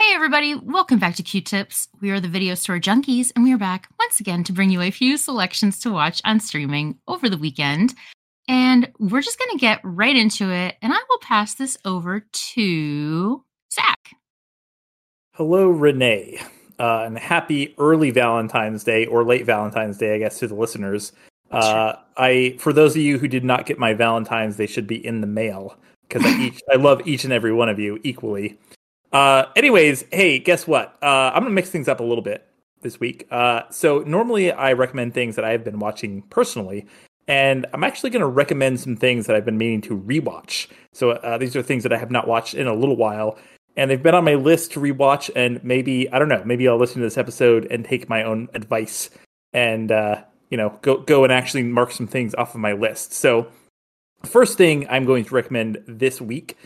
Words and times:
Hey, 0.00 0.14
everybody, 0.14 0.54
welcome 0.54 1.00
back 1.00 1.16
to 1.16 1.24
Queue 1.24 1.40
Tips. 1.40 1.88
We 2.00 2.12
are 2.12 2.20
the 2.20 2.28
video 2.28 2.54
store 2.54 2.78
junkies, 2.78 3.32
and 3.34 3.42
we 3.42 3.52
are 3.52 3.58
back 3.58 3.88
once 3.98 4.20
again 4.20 4.44
to 4.44 4.52
bring 4.52 4.70
you 4.70 4.80
a 4.80 4.92
few 4.92 5.18
selections 5.18 5.80
to 5.80 5.90
watch 5.90 6.22
on 6.24 6.38
streaming 6.38 7.00
over 7.08 7.28
the 7.28 7.36
weekend. 7.36 7.94
And 8.46 8.92
we're 9.00 9.22
just 9.22 9.40
going 9.40 9.50
to 9.50 9.60
get 9.60 9.80
right 9.82 10.14
into 10.14 10.52
it, 10.52 10.76
and 10.82 10.92
I 10.92 10.98
will 11.08 11.18
pass 11.18 11.54
this 11.54 11.76
over 11.84 12.20
to 12.20 13.44
Zach. 13.72 14.12
Hello, 15.32 15.68
Renee, 15.68 16.40
uh, 16.78 17.02
and 17.04 17.18
happy 17.18 17.74
early 17.76 18.12
Valentine's 18.12 18.84
Day 18.84 19.04
or 19.04 19.24
late 19.24 19.46
Valentine's 19.46 19.98
Day, 19.98 20.14
I 20.14 20.18
guess, 20.18 20.38
to 20.38 20.46
the 20.46 20.54
listeners. 20.54 21.10
Uh, 21.50 21.94
I, 22.16 22.54
for 22.60 22.72
those 22.72 22.94
of 22.94 23.02
you 23.02 23.18
who 23.18 23.26
did 23.26 23.44
not 23.44 23.66
get 23.66 23.80
my 23.80 23.94
Valentines, 23.94 24.58
they 24.58 24.68
should 24.68 24.86
be 24.86 25.04
in 25.04 25.22
the 25.22 25.26
mail 25.26 25.76
because 26.08 26.24
I, 26.24 26.38
each, 26.40 26.60
I 26.72 26.76
love 26.76 27.04
each 27.04 27.24
and 27.24 27.32
every 27.32 27.52
one 27.52 27.68
of 27.68 27.80
you 27.80 27.98
equally. 28.04 28.56
Uh, 29.12 29.44
anyways, 29.56 30.04
hey, 30.12 30.38
guess 30.38 30.66
what? 30.66 30.96
Uh, 31.02 31.32
I'm 31.34 31.42
gonna 31.42 31.54
mix 31.54 31.70
things 31.70 31.88
up 31.88 32.00
a 32.00 32.04
little 32.04 32.22
bit 32.22 32.46
this 32.82 33.00
week. 33.00 33.26
Uh, 33.30 33.62
so 33.70 34.00
normally 34.00 34.52
I 34.52 34.72
recommend 34.72 35.14
things 35.14 35.36
that 35.36 35.44
I've 35.44 35.64
been 35.64 35.78
watching 35.78 36.22
personally, 36.22 36.86
and 37.26 37.66
I'm 37.72 37.84
actually 37.84 38.10
gonna 38.10 38.28
recommend 38.28 38.80
some 38.80 38.96
things 38.96 39.26
that 39.26 39.36
I've 39.36 39.44
been 39.44 39.58
meaning 39.58 39.80
to 39.82 39.98
rewatch. 39.98 40.68
So 40.92 41.12
uh, 41.12 41.38
these 41.38 41.56
are 41.56 41.62
things 41.62 41.82
that 41.84 41.92
I 41.92 41.98
have 41.98 42.10
not 42.10 42.28
watched 42.28 42.54
in 42.54 42.66
a 42.66 42.74
little 42.74 42.96
while, 42.96 43.38
and 43.76 43.90
they've 43.90 44.02
been 44.02 44.14
on 44.14 44.24
my 44.24 44.34
list 44.34 44.72
to 44.72 44.80
rewatch. 44.80 45.30
And 45.34 45.62
maybe 45.64 46.10
I 46.12 46.18
don't 46.18 46.28
know, 46.28 46.42
maybe 46.44 46.68
I'll 46.68 46.78
listen 46.78 47.00
to 47.00 47.06
this 47.06 47.18
episode 47.18 47.66
and 47.70 47.84
take 47.84 48.08
my 48.08 48.22
own 48.22 48.48
advice 48.54 49.10
and 49.54 49.90
uh, 49.90 50.22
you 50.50 50.58
know 50.58 50.78
go 50.82 50.98
go 50.98 51.24
and 51.24 51.32
actually 51.32 51.62
mark 51.62 51.92
some 51.92 52.06
things 52.06 52.34
off 52.34 52.54
of 52.54 52.60
my 52.60 52.72
list. 52.72 53.12
So 53.14 53.48
first 54.24 54.58
thing 54.58 54.86
I'm 54.90 55.06
going 55.06 55.24
to 55.24 55.34
recommend 55.34 55.82
this 55.86 56.20
week 56.20 56.56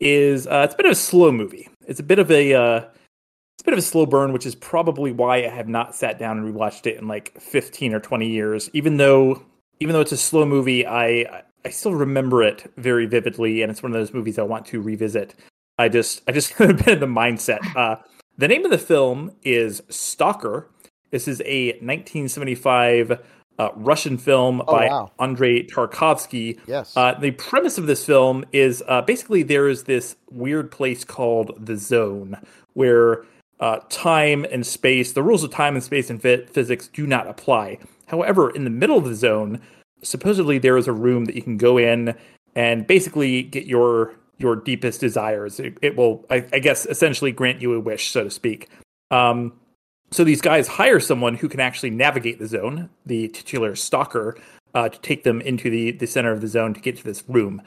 is 0.00 0.48
uh, 0.48 0.62
it's 0.64 0.74
a 0.74 0.76
bit 0.76 0.86
of 0.86 0.92
a 0.92 0.96
slow 0.96 1.30
movie. 1.30 1.68
It's 1.92 2.00
a 2.00 2.04
bit 2.04 2.18
of 2.18 2.30
a 2.30 2.54
uh, 2.54 2.76
it's 2.78 3.60
a 3.60 3.64
bit 3.64 3.74
of 3.74 3.78
a 3.78 3.82
slow 3.82 4.06
burn, 4.06 4.32
which 4.32 4.46
is 4.46 4.54
probably 4.54 5.12
why 5.12 5.44
I 5.44 5.48
have 5.48 5.68
not 5.68 5.94
sat 5.94 6.18
down 6.18 6.38
and 6.38 6.54
rewatched 6.54 6.86
it 6.86 6.96
in 6.96 7.06
like 7.06 7.38
15 7.38 7.92
or 7.92 8.00
20 8.00 8.26
years. 8.26 8.70
Even 8.72 8.96
though 8.96 9.42
even 9.78 9.92
though 9.92 10.00
it's 10.00 10.10
a 10.10 10.16
slow 10.16 10.46
movie, 10.46 10.86
I 10.86 11.42
I 11.66 11.68
still 11.68 11.94
remember 11.94 12.42
it 12.42 12.64
very 12.78 13.04
vividly, 13.04 13.60
and 13.60 13.70
it's 13.70 13.82
one 13.82 13.92
of 13.92 13.98
those 13.98 14.14
movies 14.14 14.38
I 14.38 14.42
want 14.42 14.64
to 14.68 14.80
revisit. 14.80 15.34
I 15.78 15.90
just 15.90 16.22
I 16.26 16.32
just 16.32 16.52
haven't 16.54 16.82
been 16.82 16.94
in 16.94 17.00
the 17.00 17.06
mindset. 17.06 17.60
Uh, 17.76 17.96
the 18.38 18.48
name 18.48 18.64
of 18.64 18.70
the 18.70 18.78
film 18.78 19.32
is 19.42 19.82
Stalker. 19.90 20.70
This 21.10 21.28
is 21.28 21.42
a 21.44 21.72
1975 21.72 23.20
uh, 23.58 23.70
Russian 23.76 24.18
film 24.18 24.62
Oh, 24.62 24.72
by 24.72 24.86
wow. 24.88 25.10
Andrei 25.18 25.64
Tarkovsky. 25.66 26.58
Yes. 26.66 26.96
Uh, 26.96 27.14
the 27.14 27.32
premise 27.32 27.78
of 27.78 27.86
this 27.86 28.04
film 28.04 28.44
is 28.52 28.82
uh, 28.88 29.02
basically 29.02 29.42
there 29.42 29.68
is 29.68 29.84
this 29.84 30.16
weird 30.30 30.70
place 30.70 31.04
called 31.04 31.52
the 31.58 31.76
Zone 31.76 32.38
where 32.74 33.24
uh, 33.60 33.78
time 33.88 34.44
and 34.50 34.66
space, 34.66 35.12
the 35.12 35.22
rules 35.22 35.44
of 35.44 35.50
time 35.50 35.74
and 35.74 35.84
space 35.84 36.10
and 36.10 36.20
phy- 36.20 36.44
physics 36.46 36.88
do 36.88 37.06
not 37.06 37.28
apply. 37.28 37.78
However, 38.06 38.50
in 38.50 38.64
the 38.64 38.70
middle 38.70 38.98
of 38.98 39.04
the 39.04 39.14
zone, 39.14 39.60
supposedly 40.02 40.58
there 40.58 40.76
is 40.76 40.88
a 40.88 40.92
room 40.92 41.26
that 41.26 41.36
you 41.36 41.42
can 41.42 41.56
go 41.56 41.78
in 41.78 42.14
and 42.54 42.86
basically 42.86 43.42
get 43.42 43.66
your 43.66 44.14
your 44.38 44.56
deepest 44.56 45.00
desires. 45.00 45.60
It, 45.60 45.78
it 45.80 45.96
will, 45.96 46.24
I, 46.28 46.44
I 46.52 46.58
guess, 46.58 46.84
essentially 46.86 47.30
grant 47.30 47.62
you 47.62 47.72
a 47.74 47.80
wish, 47.80 48.10
so 48.10 48.24
to 48.24 48.30
speak. 48.30 48.68
Um, 49.12 49.52
so 50.12 50.24
these 50.24 50.40
guys 50.40 50.68
hire 50.68 51.00
someone 51.00 51.34
who 51.34 51.48
can 51.48 51.60
actually 51.60 51.90
navigate 51.90 52.38
the 52.38 52.46
zone, 52.46 52.90
the 53.06 53.28
titular 53.28 53.74
stalker, 53.74 54.36
uh, 54.74 54.88
to 54.88 55.00
take 55.00 55.24
them 55.24 55.40
into 55.40 55.70
the, 55.70 55.92
the 55.92 56.06
center 56.06 56.32
of 56.32 56.40
the 56.40 56.48
zone 56.48 56.74
to 56.74 56.80
get 56.80 56.96
to 56.98 57.04
this 57.04 57.24
room. 57.28 57.62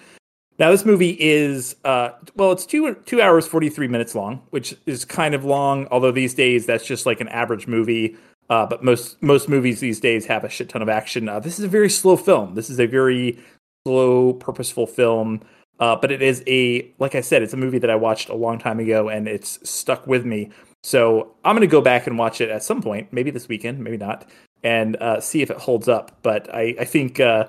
Now, 0.58 0.72
this 0.72 0.86
movie 0.86 1.18
is 1.20 1.76
uh, 1.84 2.12
well, 2.36 2.52
it's 2.54 2.66
two 2.66 2.96
two 3.06 3.22
hours 3.22 3.46
forty 3.46 3.70
three 3.70 3.90
minutes 3.90 4.16
long, 4.16 4.42
which 4.52 4.76
is 4.86 5.04
kind 5.04 5.36
of 5.36 5.44
long. 5.44 5.88
Although 5.92 6.12
these 6.12 6.34
days 6.34 6.66
that's 6.66 6.86
just 6.86 7.06
like 7.06 7.20
an 7.20 7.28
average 7.28 7.68
movie. 7.68 8.16
Uh, 8.48 8.66
but 8.66 8.84
most 8.84 9.22
most 9.22 9.50
movies 9.50 9.80
these 9.80 10.00
days 10.00 10.26
have 10.28 10.44
a 10.44 10.50
shit 10.50 10.70
ton 10.70 10.82
of 10.82 10.88
action. 10.88 11.28
Uh, 11.28 11.40
this 11.40 11.60
is 11.60 11.66
a 11.66 11.68
very 11.68 11.90
slow 11.90 12.16
film. 12.16 12.56
This 12.56 12.70
is 12.70 12.80
a 12.80 12.86
very 12.86 13.38
slow, 13.86 14.34
purposeful 14.34 14.88
film. 14.88 15.42
Uh, 15.80 15.96
but 15.96 16.12
it 16.12 16.22
is 16.22 16.42
a 16.48 16.90
like 17.00 17.16
I 17.16 17.22
said, 17.22 17.42
it's 17.42 17.54
a 17.54 17.58
movie 17.58 17.80
that 17.80 17.90
I 17.90 17.96
watched 17.96 18.30
a 18.30 18.36
long 18.36 18.58
time 18.60 18.80
ago, 18.80 19.10
and 19.10 19.28
it's 19.28 19.60
stuck 19.70 20.08
with 20.08 20.26
me. 20.26 20.52
So 20.86 21.34
I'm 21.44 21.56
gonna 21.56 21.66
go 21.66 21.82
back 21.82 22.06
and 22.06 22.16
watch 22.16 22.42
it 22.42 22.50
at 22.50 22.62
some 22.62 22.80
point, 22.80 23.12
maybe 23.12 23.32
this 23.32 23.48
weekend, 23.48 23.80
maybe 23.80 23.98
not, 23.98 24.30
and 24.62 24.96
uh, 24.98 25.20
see 25.20 25.42
if 25.42 25.50
it 25.50 25.58
holds 25.58 25.88
up. 25.88 26.20
But 26.22 26.54
I, 26.54 26.76
I 26.80 26.86
think 26.86 27.20
uh, 27.20 27.48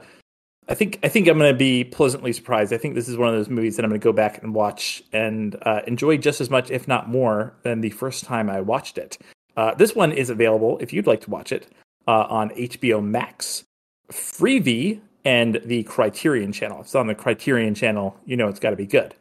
I 0.68 0.74
think 0.74 0.98
I 1.02 1.08
think 1.08 1.28
I'm 1.28 1.36
going 1.36 1.52
to 1.52 1.56
be 1.56 1.84
pleasantly 1.84 2.32
surprised. 2.32 2.72
I 2.72 2.78
think 2.78 2.94
this 2.94 3.08
is 3.08 3.18
one 3.18 3.28
of 3.28 3.34
those 3.34 3.50
movies 3.50 3.76
that 3.76 3.84
I'm 3.84 3.90
going 3.90 4.00
to 4.00 4.04
go 4.04 4.12
back 4.12 4.42
and 4.42 4.54
watch 4.54 5.02
and 5.12 5.54
uh, 5.66 5.82
enjoy 5.86 6.16
just 6.16 6.40
as 6.40 6.48
much, 6.48 6.70
if 6.70 6.88
not 6.88 7.10
more, 7.10 7.54
than 7.62 7.82
the 7.82 7.90
first 7.90 8.24
time 8.24 8.48
I 8.48 8.62
watched 8.62 8.96
it. 8.96 9.18
Uh, 9.54 9.74
this 9.74 9.94
one 9.94 10.12
is 10.12 10.30
available 10.30 10.78
if 10.78 10.92
you'd 10.92 11.06
like 11.06 11.20
to 11.22 11.30
watch 11.30 11.52
it 11.52 11.68
uh, 12.08 12.26
on 12.30 12.50
HBO 12.50 13.04
Max, 13.04 13.64
Freevee, 14.10 15.00
and 15.26 15.60
the 15.64 15.82
Criterion 15.82 16.52
Channel. 16.52 16.80
If 16.80 16.86
it's 16.86 16.94
on 16.94 17.06
the 17.06 17.14
Criterion 17.14 17.74
Channel, 17.74 18.18
you 18.24 18.36
know 18.36 18.48
it's 18.48 18.60
got 18.60 18.70
to 18.70 18.76
be 18.76 18.86
good. 18.86 19.14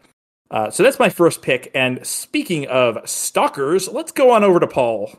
Uh, 0.51 0.69
so 0.69 0.83
that's 0.83 0.99
my 0.99 1.09
first 1.09 1.41
pick. 1.41 1.71
And 1.73 2.05
speaking 2.05 2.67
of 2.67 2.97
stalkers, 3.09 3.89
let's 3.89 4.11
go 4.11 4.31
on 4.31 4.43
over 4.43 4.59
to 4.59 4.67
Paul. 4.67 5.11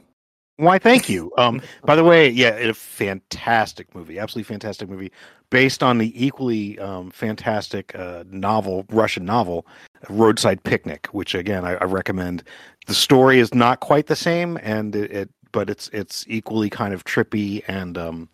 Why, 0.57 0.79
thank 0.79 1.09
you. 1.09 1.33
Um, 1.39 1.61
by 1.85 1.97
the 1.97 2.05
way, 2.05 2.31
yeah, 2.31 2.57
a 2.57 2.73
fantastic 2.73 3.95
movie, 3.95 4.19
absolutely 4.19 4.49
fantastic 4.49 4.89
movie, 4.89 5.13
based 5.51 5.83
on 5.83 5.99
the 5.99 6.25
equally 6.25 6.79
um, 6.79 7.11
fantastic 7.11 7.95
uh, 7.95 8.25
novel, 8.31 8.87
Russian 8.89 9.27
novel, 9.27 9.67
Roadside 10.09 10.63
Picnic, 10.63 11.09
which 11.09 11.35
again 11.35 11.67
I, 11.67 11.75
I 11.75 11.85
recommend. 11.85 12.43
The 12.87 12.95
story 12.95 13.39
is 13.39 13.55
not 13.55 13.81
quite 13.81 14.07
the 14.07 14.17
same, 14.17 14.59
and 14.63 14.97
it, 14.97 15.11
it 15.13 15.31
but 15.53 15.69
it's 15.69 15.89
it's 15.93 16.25
equally 16.27 16.71
kind 16.71 16.95
of 16.95 17.05
trippy 17.05 17.63
and 17.69 17.99
um, 17.99 18.29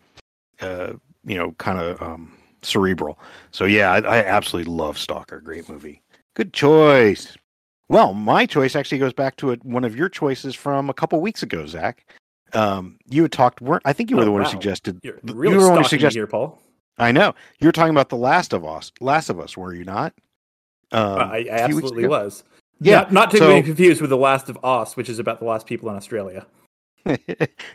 uh, 0.61 0.93
you 1.25 1.37
know, 1.37 1.51
kind 1.53 1.79
of 1.79 2.01
um, 2.01 2.33
cerebral. 2.61 3.19
So 3.51 3.65
yeah, 3.65 3.91
I, 3.91 3.99
I 3.99 4.17
absolutely 4.23 4.71
love 4.71 4.97
Stalker. 4.97 5.41
Great 5.41 5.69
movie. 5.69 6.01
Good 6.35 6.53
choice. 6.53 7.37
Well, 7.89 8.13
my 8.13 8.45
choice 8.45 8.75
actually 8.75 8.97
goes 8.99 9.13
back 9.13 9.35
to 9.37 9.51
it, 9.51 9.63
one 9.63 9.83
of 9.83 9.95
your 9.95 10.09
choices 10.09 10.55
from 10.55 10.89
a 10.89 10.93
couple 10.93 11.19
weeks 11.21 11.43
ago, 11.43 11.65
Zach. 11.67 12.05
Um, 12.53 12.97
you 13.09 13.23
had 13.23 13.31
talked. 13.31 13.61
weren't 13.61 13.81
I 13.85 13.93
think 13.93 14.09
you 14.09 14.15
were 14.15 14.21
Oh, 14.23 14.25
the 14.25 14.31
one 14.31 14.41
wow. 14.41 14.47
who 14.47 14.51
suggested. 14.51 14.99
You're 15.03 15.19
you 15.23 15.33
really 15.33 15.57
were 15.57 15.63
the 15.63 15.69
one 15.69 15.77
who 15.83 15.87
suggested. 15.87 16.17
here, 16.17 16.27
Paul. 16.27 16.61
I 16.97 17.11
know 17.11 17.33
you 17.59 17.67
were 17.67 17.71
talking 17.71 17.91
about 17.91 18.09
the 18.09 18.17
Last 18.17 18.53
of 18.53 18.63
Us. 18.65 18.91
Last 19.01 19.29
of 19.29 19.39
Us, 19.39 19.57
were 19.57 19.73
you 19.73 19.83
not? 19.83 20.13
Um, 20.91 21.01
Uh, 21.03 21.15
I, 21.15 21.23
I 21.23 21.37
a 21.37 21.43
few 21.67 21.77
absolutely 21.77 22.07
was. 22.07 22.43
Yeah, 22.79 23.01
Not, 23.01 23.11
not 23.13 23.31
to 23.31 23.37
so- 23.37 23.55
be 23.55 23.63
confused 23.63 24.01
with 24.01 24.09
The 24.11 24.17
Last 24.17 24.49
of 24.49 24.57
Us, 24.63 24.95
which 24.95 25.09
is 25.09 25.17
about 25.19 25.39
the 25.39 25.45
last 25.45 25.65
people 25.65 25.89
in 25.89 25.95
Australia. 25.95 26.45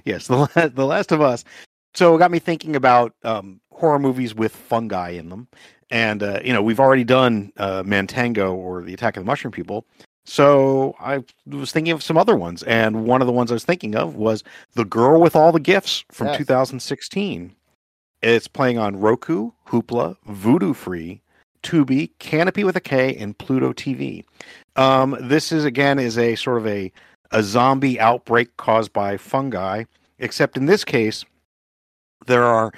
yes, 0.05 0.27
the 0.29 0.73
the 0.75 0.87
Last 0.87 1.13
of 1.13 1.21
Us. 1.21 1.45
So 1.95 2.15
it 2.15 2.19
got 2.19 2.31
me 2.31 2.39
thinking 2.39 2.77
about 2.77 3.15
um, 3.25 3.61
horror 3.79 3.99
movies 3.99 4.35
with 4.35 4.55
fungi 4.55 5.11
in 5.11 5.29
them, 5.29 5.49
and 5.91 6.23
uh, 6.23 6.41
you 6.45 6.53
know 6.53 6.63
we've 6.63 6.81
already 6.81 7.05
done 7.05 7.53
uh, 7.57 7.83
Matango 7.83 8.53
or 8.55 8.83
the 8.83 8.95
Attack 8.95 9.17
of 9.17 9.23
the 9.23 9.27
Mushroom 9.27 9.53
People. 9.53 9.87
So 10.25 10.95
I 11.01 11.25
was 11.47 11.73
thinking 11.73 11.93
of 11.93 12.03
some 12.03 12.19
other 12.19 12.37
ones, 12.37 12.63
and 12.65 13.07
one 13.07 13.23
of 13.23 13.27
the 13.27 13.33
ones 13.33 13.51
I 13.51 13.55
was 13.55 13.65
thinking 13.65 13.97
of 13.97 14.15
was 14.15 14.45
The 14.75 14.85
Girl 14.85 15.21
with 15.23 15.35
All 15.35 15.53
the 15.53 15.61
Gifts 15.61 16.05
from 16.13 16.27
Yes. 16.27 16.37
2016. 16.37 17.55
It's 18.21 18.47
playing 18.49 18.79
on 18.79 19.01
Roku, 19.01 19.53
Hoopla, 19.69 20.17
Vudu 20.29 20.77
Free, 20.77 21.23
Tubi, 21.63 22.11
Kanopy 22.21 22.63
with 22.65 22.77
a 22.77 22.81
K, 22.81 23.15
and 23.17 23.39
Pluto 23.39 23.73
TV. 23.73 24.25
Um, 24.77 25.17
this 25.21 25.51
is 25.51 25.65
again 25.65 25.99
is 25.99 26.19
a 26.19 26.35
sort 26.35 26.59
of 26.59 26.67
a 26.67 26.93
a 27.31 27.43
zombie 27.43 27.99
outbreak 28.01 28.57
caused 28.57 28.93
by 28.93 29.17
fungi, 29.17 29.85
except 30.19 30.57
in 30.57 30.67
this 30.67 30.85
case, 30.85 31.25
there 32.27 32.45
are 32.45 32.73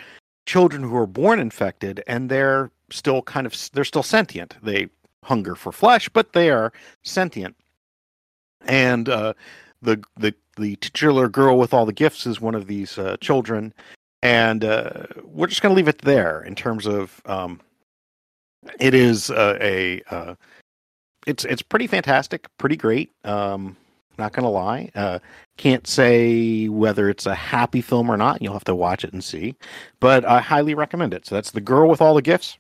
children 0.51 0.83
who 0.83 0.97
are 0.97 1.07
born 1.07 1.39
infected 1.39 2.03
and 2.09 2.29
they're 2.29 2.73
still 2.91 3.23
kind 3.23 3.47
of 3.47 3.55
they're 3.73 3.85
still 3.85 4.03
sentient. 4.03 4.57
They 4.61 4.89
hunger 5.23 5.55
for 5.55 5.71
flesh, 5.71 6.09
but 6.09 6.33
they 6.33 6.51
are 6.51 6.73
sentient. 7.05 7.55
And 8.63 9.09
uh, 9.09 9.35
the 9.81 10.03
the 10.17 10.35
the 10.57 10.75
titular 10.77 11.29
girl 11.29 11.57
with 11.57 11.73
all 11.73 11.87
the 11.87 11.93
gifts 11.93 12.27
is 12.27 12.41
one 12.41 12.57
of 12.57 12.67
these 12.67 12.99
uh, 12.99 13.17
children, 13.21 13.73
and 14.23 14.65
uh, 14.65 15.07
we're 15.25 15.47
just 15.47 15.63
going 15.63 15.73
to 15.73 15.77
leave 15.77 15.87
it 15.87 15.99
there 15.99 16.43
in 16.43 16.57
terms 16.57 16.85
of 16.85 17.23
um, 17.27 17.61
it 18.81 18.93
is 18.93 19.31
uh, 19.31 19.57
a 19.61 20.03
uh, 20.11 20.35
it's 21.29 21.45
it's 21.45 21.63
pretty 21.63 21.87
fantastic, 21.87 22.49
pretty 22.59 22.77
great. 22.77 23.13
Um, 23.25 23.77
not 24.21 24.33
gonna 24.33 24.51
lie, 24.51 24.91
uh, 24.95 25.19
can't 25.57 25.87
say 25.87 26.69
whether 26.69 27.11
it's 27.11 27.27
a 27.27 27.35
happy 27.35 27.81
film 27.81 28.11
or 28.11 28.17
not. 28.17 28.41
You'll 28.43 28.53
have 28.53 28.65
to 28.65 28.75
watch 28.75 29.05
it 29.05 29.13
and 29.13 29.23
see, 29.25 29.57
but 30.01 30.25
I 30.25 30.41
highly 30.41 30.75
recommend 30.75 31.15
it. 31.15 31.27
So 31.27 31.35
that's 31.35 31.51
the 31.51 31.61
girl 31.61 31.89
with 31.89 32.01
all 32.01 32.15
the 32.15 32.23
gifts 32.23 32.59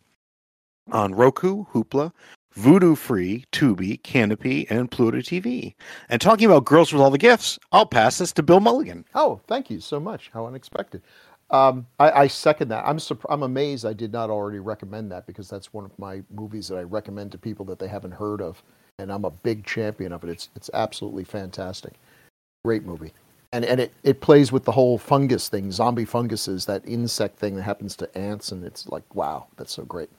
on 0.93 1.15
Roku, 1.15 1.65
Hoopla, 1.67 2.12
Vudu 2.57 2.97
Free, 2.97 3.45
Tubi, 3.53 4.01
Kanopy, 4.03 4.67
and 4.71 4.91
Pluto 4.91 5.19
TV. 5.19 5.75
And 6.09 6.21
talking 6.21 6.47
about 6.47 6.65
girls 6.65 6.93
with 6.93 7.01
all 7.01 7.11
the 7.11 7.19
gifts, 7.19 7.59
I'll 7.73 7.87
pass 7.87 8.19
this 8.19 8.33
to 8.35 8.43
Bill 8.43 8.61
Mulligan. 8.61 9.05
Oh, 9.15 9.41
thank 9.47 9.71
you 9.71 9.81
so 9.81 10.01
much. 10.01 10.31
How 10.33 10.47
unexpected. 10.47 11.03
Um, 11.51 11.87
I, 11.99 12.11
I 12.13 12.27
second 12.29 12.69
that. 12.69 12.85
I'm 12.87 12.99
surp- 12.99 13.27
I'm 13.29 13.43
amazed 13.43 13.85
I 13.85 13.93
did 13.93 14.13
not 14.13 14.31
already 14.31 14.61
recommend 14.61 15.11
that 15.11 15.27
because 15.27 15.49
that's 15.49 15.73
one 15.73 15.85
of 15.85 15.99
my 15.99 16.23
movies 16.33 16.69
that 16.69 16.77
I 16.77 16.83
recommend 16.83 17.33
to 17.33 17.39
people 17.39 17.65
that 17.67 17.79
they 17.79 17.89
haven't 17.89 18.13
heard 18.13 18.41
of. 18.41 18.63
And 19.00 19.11
I'm 19.11 19.25
a 19.25 19.31
big 19.31 19.64
champion 19.64 20.12
of 20.12 20.23
it. 20.25 20.31
It's 20.31 20.49
it's 20.55 20.70
absolutely 20.75 21.25
fantastic. 21.25 21.94
Great 22.64 22.85
movie. 22.85 23.12
And 23.52 23.64
and 23.64 23.81
it, 23.81 23.93
it 24.05 24.20
plays 24.20 24.52
with 24.52 24.64
the 24.64 24.73
whole 24.73 24.99
fungus 24.99 25.49
thing, 25.49 25.73
zombie 25.73 26.05
funguses, 26.05 26.67
that 26.67 26.82
insect 26.87 27.38
thing 27.38 27.56
that 27.56 27.62
happens 27.62 27.97
to 27.97 28.19
ants, 28.19 28.52
and 28.52 28.64
it's 28.64 28.88
like, 28.88 29.14
wow, 29.14 29.47
that's 29.56 29.73
so 29.73 29.85
great. 29.85 30.11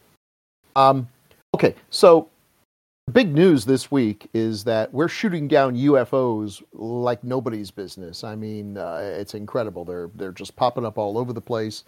Um, 0.76 1.08
okay, 1.56 1.76
so 1.90 2.30
big 3.12 3.34
news 3.34 3.66
this 3.66 3.92
week 3.92 4.30
is 4.34 4.64
that 4.64 4.94
we're 4.94 5.08
shooting 5.08 5.48
down 5.48 5.76
UFOs 5.76 6.62
like 6.74 7.24
nobody's 7.24 7.72
business. 7.72 8.24
I 8.24 8.36
mean, 8.36 8.78
uh, 8.78 9.00
it's 9.02 9.34
incredible. 9.34 9.86
They're 9.86 10.10
they're 10.16 10.32
just 10.32 10.56
popping 10.56 10.86
up 10.86 10.98
all 10.98 11.18
over 11.18 11.32
the 11.34 11.42
place, 11.42 11.84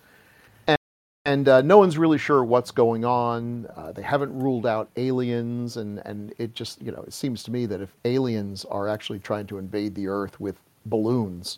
and 1.33 1.49
uh, 1.49 1.61
no 1.63 1.79
one's 1.79 1.97
really 1.97 2.19
sure 2.19 2.43
what's 2.43 2.69
going 2.69 3.03
on. 3.03 3.65
Uh, 3.75 3.91
they 3.91 4.03
haven't 4.03 4.31
ruled 4.37 4.67
out 4.67 4.87
aliens, 4.97 5.77
and 5.77 5.99
and 6.05 6.31
it 6.37 6.53
just 6.53 6.79
you 6.79 6.91
know 6.91 7.03
it 7.07 7.13
seems 7.13 7.41
to 7.43 7.51
me 7.51 7.65
that 7.65 7.81
if 7.81 7.89
aliens 8.05 8.65
are 8.65 8.87
actually 8.87 9.17
trying 9.17 9.47
to 9.47 9.57
invade 9.57 9.95
the 9.95 10.07
Earth 10.07 10.39
with 10.39 10.57
balloons, 10.85 11.57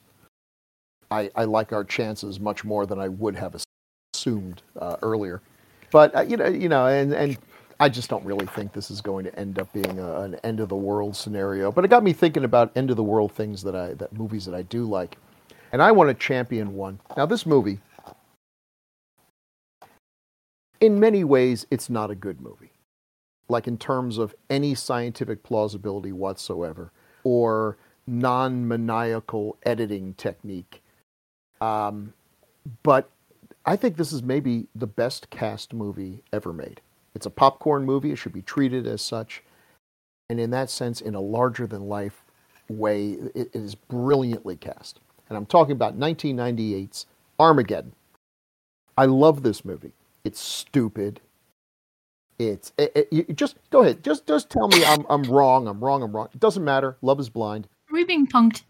I, 1.12 1.30
I 1.36 1.44
like 1.44 1.74
our 1.74 1.83
chances 1.83 2.39
much 2.39 2.63
more 2.63 2.86
than 2.86 3.00
I 3.00 3.10
would 3.10 3.36
have 3.36 3.62
assumed 4.13 4.62
uh, 4.80 4.95
earlier. 5.01 5.42
But 5.92 6.16
uh, 6.16 6.22
you 6.22 6.38
know, 6.38 6.48
you 6.48 6.69
know, 6.69 6.88
and 6.88 7.13
and 7.13 7.38
I 7.77 7.89
just 7.89 8.10
don't 8.10 8.24
really 8.24 8.45
think 8.45 8.72
this 8.72 8.89
is 8.89 9.01
going 9.01 9.25
to 9.25 9.38
end 9.38 9.60
up 9.60 9.74
being 9.74 10.00
a, 10.00 10.22
an 10.22 10.36
end 10.45 10.62
of 10.62 10.69
the 10.69 10.75
world 10.77 11.18
scenario. 11.18 11.69
But 11.69 11.83
it 11.83 11.89
got 11.89 12.01
me 12.01 12.13
thinking 12.13 12.45
about 12.45 12.72
end 12.77 12.92
of 12.92 12.95
the 12.95 13.04
world 13.04 13.33
things 13.33 13.62
that 13.63 13.75
I 13.75 13.94
that 13.95 14.13
movies 14.13 14.45
that 14.45 14.56
I 14.56 14.62
do 14.62 14.86
like, 14.86 15.18
and 15.74 15.81
I 15.81 15.92
want 15.92 16.07
to 16.10 16.13
champion 16.13 16.75
one. 16.75 16.98
Now, 17.18 17.25
this 17.25 17.45
movie, 17.45 17.80
in 20.85 20.99
many 20.99 21.23
ways, 21.23 21.65
it's 21.71 21.89
not 21.89 22.11
a 22.11 22.15
good 22.15 22.39
movie, 22.39 22.71
like 23.49 23.67
in 23.67 23.77
terms 23.77 24.19
of 24.19 24.35
any 24.49 24.75
scientific 24.75 25.41
plausibility 25.41 26.11
whatsoever, 26.11 26.91
or 27.23 27.77
non-maniacal 28.05 29.57
editing 29.63 30.13
technique. 30.13 30.83
Um, 31.59 32.13
but 32.83 33.09
I 33.65 33.75
think 33.75 33.97
this 33.97 34.13
is 34.13 34.21
maybe 34.21 34.67
the 34.75 34.85
best 34.85 35.31
cast 35.31 35.73
movie 35.73 36.21
ever 36.31 36.53
made. 36.53 36.81
It's 37.15 37.25
a 37.25 37.31
popcorn 37.31 37.83
movie. 37.83 38.11
It 38.11 38.17
should 38.17 38.33
be 38.33 38.43
treated 38.43 38.85
as 38.85 39.01
such. 39.01 39.41
And 40.29 40.39
in 40.39 40.51
that 40.51 40.69
sense, 40.69 41.01
in 41.01 41.15
a 41.15 41.21
larger 41.21 41.65
than 41.65 41.88
life 41.88 42.23
way, 42.69 43.11
it, 43.33 43.35
it 43.35 43.55
is 43.55 43.73
brilliantly 43.73 44.55
cast. 44.55 44.99
And 45.29 45.38
I'm 45.38 45.45
talking 45.47 45.71
about 45.71 45.99
1998's 45.99 47.07
Armageddon. 47.39 47.93
I 48.97 49.05
love 49.05 49.41
this 49.41 49.65
movie. 49.65 49.93
It's 50.25 50.39
stupid. 50.39 51.22
It's 52.38 52.74
it, 52.77 52.92
it, 52.95 53.07
you 53.12 53.24
just 53.33 53.56
go 53.69 53.81
ahead. 53.83 54.04
Just 54.04 54.27
just 54.27 54.50
tell 54.50 54.68
me 54.68 54.83
I'm 54.83 55.06
I'm 55.10 55.24
wrong. 55.24 55.68
I'm 55.68 55.81
wrong. 55.81 56.04
I'm 56.04 56.13
wrong. 56.13 56.27
It 56.33 56.39
doesn't 56.42 56.63
matter. 56.66 56.98
Love 57.01 57.19
is 57.19 57.30
blind. 57.30 57.68
Are 57.89 57.94
we 57.94 58.04
being 58.04 58.27
punked? 58.27 58.63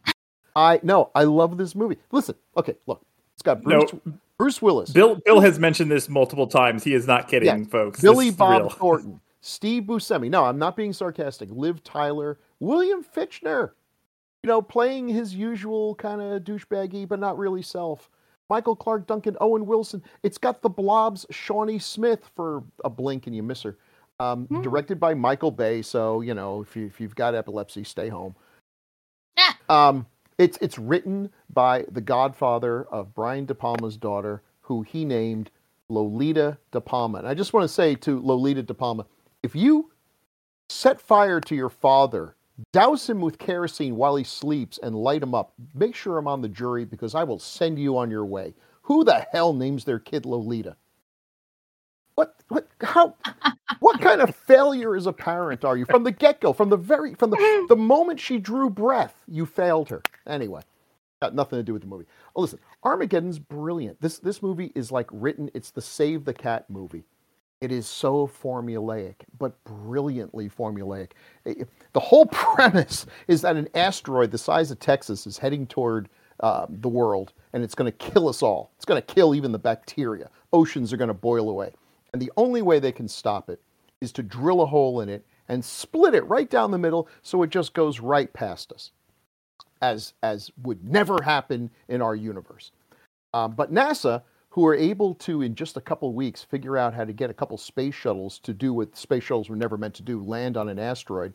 I 0.56 0.80
no. 0.84 1.10
I 1.16 1.24
love 1.24 1.58
this 1.58 1.74
movie. 1.74 1.98
Listen. 2.12 2.36
Okay. 2.56 2.76
Look. 2.86 3.02
It's 3.34 3.42
got 3.42 3.64
Bruce 3.64 3.92
No. 4.06 4.14
Bruce 4.38 4.62
Willis. 4.62 4.92
Bill 4.92 5.16
Bill 5.26 5.40
has 5.40 5.58
mentioned 5.58 5.90
this 5.90 6.10
multiple 6.10 6.46
times. 6.46 6.84
He 6.84 6.94
is 6.94 7.08
not 7.08 7.28
kidding, 7.28 7.48
Yeah. 7.64 7.66
folks. 7.70 8.02
Billy 8.02 8.28
This 8.30 8.36
Bob 8.36 8.62
real. 8.62 8.70
Thornton, 8.70 9.20
Steve 9.42 9.84
Buscemi. 9.84 10.30
No, 10.30 10.46
I'm 10.46 10.60
not 10.60 10.76
being 10.76 10.94
sarcastic. 10.94 11.50
Liv 11.52 11.84
Tyler, 11.84 12.38
William 12.60 13.04
Fichtner. 13.04 13.72
You 14.44 14.50
know, 14.50 14.62
playing 14.62 15.08
his 15.08 15.34
usual 15.34 15.96
kind 15.96 16.22
of 16.22 16.44
douchebaggy, 16.44 17.08
but 17.08 17.20
not 17.20 17.38
really 17.40 17.64
self. 17.64 18.12
Michael 18.50 18.76
Clarke 18.76 19.08
Duncan, 19.08 19.36
Owen 19.42 19.66
Wilson. 19.66 20.04
It's 20.24 20.38
got 20.38 20.62
the 20.62 20.70
Blob's 20.70 21.26
Shawnee 21.32 21.80
Smith 21.80 22.30
for 22.36 22.64
a 22.84 22.90
blink 22.90 23.28
and 23.28 23.36
you 23.36 23.44
miss 23.44 23.64
her. 23.64 23.78
Um, 24.20 24.46
Hmm. 24.48 24.62
Directed 24.62 25.00
by 25.00 25.14
Michael 25.14 25.52
Bay. 25.52 25.82
So 25.82 26.22
you 26.22 26.34
know, 26.34 26.62
if 26.62 26.76
you 26.76 26.86
if 26.86 27.02
you've 27.02 27.16
got 27.16 27.36
epilepsy, 27.36 27.84
stay 27.84 28.10
home. 28.10 28.36
Ah. 29.38 29.58
Um, 29.70 30.06
it's 30.38 30.58
it's 30.62 30.78
written 30.80 31.32
by 31.54 31.86
the 31.92 32.02
godfather 32.02 32.84
of 32.86 33.14
Brian 33.14 33.46
De 33.46 33.56
Palma's 33.56 33.98
daughter, 33.98 34.42
who 34.62 34.84
he 34.84 35.06
named 35.06 35.52
Lolita 35.90 36.58
De 36.72 36.82
Palma. 36.82 37.20
And 37.20 37.28
I 37.28 37.34
just 37.34 37.54
want 37.54 37.64
to 37.66 37.74
say 37.74 37.96
to 37.96 38.20
Lolita 38.22 38.64
De 38.64 38.74
Palma, 38.74 39.06
if 39.44 39.56
you 39.56 39.92
set 40.70 41.00
fire 41.02 41.40
to 41.42 41.56
your 41.56 41.70
father, 41.70 42.36
douse 42.72 43.10
him 43.10 43.22
with 43.22 43.38
kerosene 43.38 43.96
while 43.96 44.16
he 44.16 44.24
sleeps, 44.24 44.80
and 44.82 44.96
light 44.96 45.24
him 45.24 45.36
up, 45.36 45.54
make 45.74 45.96
sure 45.96 46.18
I'm 46.18 46.28
on 46.28 46.42
the 46.42 46.50
jury 46.50 46.86
because 46.86 47.16
I 47.16 47.24
will 47.24 47.40
send 47.40 47.80
you 47.80 47.98
on 47.98 48.12
your 48.12 48.26
way. 48.26 48.54
Who 48.84 49.04
the 49.04 49.26
hell 49.32 49.54
names 49.54 49.84
their 49.84 50.00
kid 50.00 50.26
Lolita? 50.26 50.76
What 52.16 52.36
what 52.48 52.68
how 52.82 53.16
what 53.80 54.00
kind 54.00 54.22
of 54.22 54.34
failure 54.36 54.96
as 54.96 55.06
a 55.06 55.12
parent 55.14 55.66
are 55.66 55.76
you? 55.76 55.86
From 55.86 56.04
the 56.04 56.12
get-go 56.12 56.54
from 56.54 56.70
the 56.70 56.78
very 56.78 57.14
from 57.16 57.30
the 57.30 57.66
the 57.68 57.76
moment 57.76 58.20
she 58.22 58.38
drew 58.40 58.70
breath 58.70 59.16
you 59.28 59.46
failed 59.46 59.90
her. 59.90 60.02
Anyway 60.28 60.62
got 61.22 61.34
nothing 61.34 61.58
to 61.58 61.64
do 61.64 61.74
with 61.74 61.82
the 61.82 61.88
movie. 61.88 62.06
Oh 62.36 62.42
listen 62.42 62.60
armageddon's 62.84 63.40
brilliant. 63.40 64.00
This 64.02 64.20
this 64.20 64.42
movie 64.42 64.72
is 64.76 64.92
like 64.92 65.08
written 65.12 65.50
it's 65.54 65.72
the 65.72 65.82
save 65.82 66.24
the 66.24 66.34
cat 66.34 66.70
movie 66.70 67.04
it 67.66 67.72
is 67.72 67.88
so 67.88 68.28
formulaic 68.28 69.16
but 69.40 69.62
brilliantly 69.64 70.48
formulaic. 70.48 71.14
The 71.46 72.00
whole 72.00 72.26
premise 72.32 73.08
is 73.28 73.42
that 73.42 73.56
an 73.56 73.68
asteroid 73.74 74.30
the 74.30 74.38
size 74.38 74.70
of 74.70 74.80
texas 74.80 75.26
is 75.26 75.40
heading 75.40 75.66
toward 75.66 76.08
uh, 76.42 76.68
the 76.70 76.88
world 76.88 77.34
and 77.54 77.64
it's 77.64 77.74
going 77.74 77.92
to 77.92 77.98
kill 77.98 78.30
us 78.30 78.44
all. 78.44 78.72
It's 78.76 78.86
going 78.86 79.02
to 79.02 79.14
kill 79.14 79.34
even 79.34 79.52
the 79.52 79.58
bacteria. 79.58 80.30
Oceans 80.54 80.94
are 80.94 80.98
going 80.98 81.08
to 81.08 81.16
boil 81.16 81.50
away. 81.50 81.72
And 82.14 82.22
the 82.22 82.32
only 82.38 82.62
way 82.62 82.78
they 82.78 82.92
can 82.92 83.08
stop 83.08 83.50
it 83.50 83.60
is 84.00 84.12
to 84.12 84.22
drill 84.22 84.62
a 84.62 84.68
hole 84.68 85.02
in 85.02 85.10
it 85.10 85.26
and 85.50 85.66
split 85.66 86.14
it 86.14 86.28
right 86.28 86.50
down 86.50 86.70
the 86.70 86.78
middle 86.78 87.08
so 87.24 87.42
it 87.42 87.50
just 87.50 87.74
goes 87.74 88.00
right 88.00 88.32
past 88.32 88.72
us, 88.74 88.92
as, 89.82 90.14
as 90.22 90.52
would 90.62 90.88
never 90.88 91.24
happen 91.24 91.72
in 91.88 92.04
our 92.04 92.16
universe. 92.16 92.72
Um, 93.34 93.54
but 93.54 93.74
NASA, 93.74 94.22
who 94.56 94.66
are 94.66 94.74
able 94.74 95.14
to, 95.14 95.42
in 95.42 95.54
just 95.54 95.76
a 95.76 95.82
couple 95.82 96.14
weeks, 96.14 96.42
figure 96.42 96.78
out 96.78 96.94
how 96.94 97.04
to 97.04 97.12
get 97.12 97.30
a 97.30 97.34
couple 97.34 97.58
space 97.58 97.94
shuttles 97.94 98.40
to 98.40 98.54
do 98.54 98.74
what 98.74 98.96
space 98.96 99.26
shuttles 99.26 99.50
were 99.50 99.56
never 99.58 99.76
meant 99.76 99.94
to 99.94 100.02
do 100.02 100.24
land 100.24 100.56
on 100.56 100.70
an 100.70 100.80
asteroid. 100.80 101.34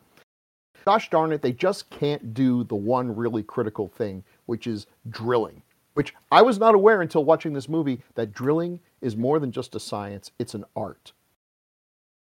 Gosh 0.86 1.10
darn 1.10 1.30
it, 1.30 1.42
they 1.42 1.52
just 1.52 1.90
can't 1.90 2.32
do 2.32 2.64
the 2.64 2.74
one 2.74 3.14
really 3.14 3.42
critical 3.42 3.88
thing, 3.88 4.24
which 4.46 4.66
is 4.66 4.86
drilling. 5.10 5.60
Which 5.92 6.14
I 6.32 6.40
was 6.40 6.58
not 6.58 6.74
aware 6.74 7.02
until 7.02 7.22
watching 7.22 7.52
this 7.52 7.68
movie 7.68 8.00
that 8.14 8.32
drilling 8.32 8.80
is 9.02 9.18
more 9.18 9.38
than 9.38 9.52
just 9.52 9.74
a 9.74 9.80
science, 9.80 10.30
it's 10.38 10.54
an 10.54 10.64
art. 10.74 11.12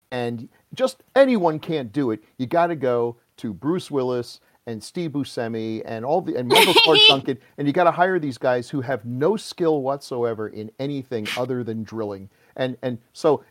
And 0.10 0.50
just 0.74 1.04
anyone 1.16 1.60
can't 1.60 1.94
do 1.94 2.10
it. 2.10 2.24
You 2.40 2.48
got 2.48 2.68
to 2.68 2.76
go 2.76 3.18
to 3.38 3.54
Bruce 3.54 3.92
Willis 3.92 4.40
and 4.68 4.84
Steve 4.84 5.12
Buscemi 5.12 5.81
and 5.86 6.06
all 6.06 6.22
the 6.22 6.36
and 6.36 6.48
Michael 6.48 6.74
Clarke 6.75 7.00
Duncan, 7.08 7.39
and 7.58 7.65
you 7.65 7.74
got 7.74 7.86
to 7.86 7.91
hire 7.91 8.20
these 8.20 8.38
guys 8.38 8.70
who 8.70 8.82
have 8.82 9.03
no 9.06 9.36
skill 9.36 9.82
whatsoever 9.82 10.50
in 10.50 10.70
anything 10.77 11.27
other 11.38 11.63
than 11.63 11.84
drilling. 11.84 12.30
And 12.58 12.77
and 12.84 13.00
so 13.13 13.44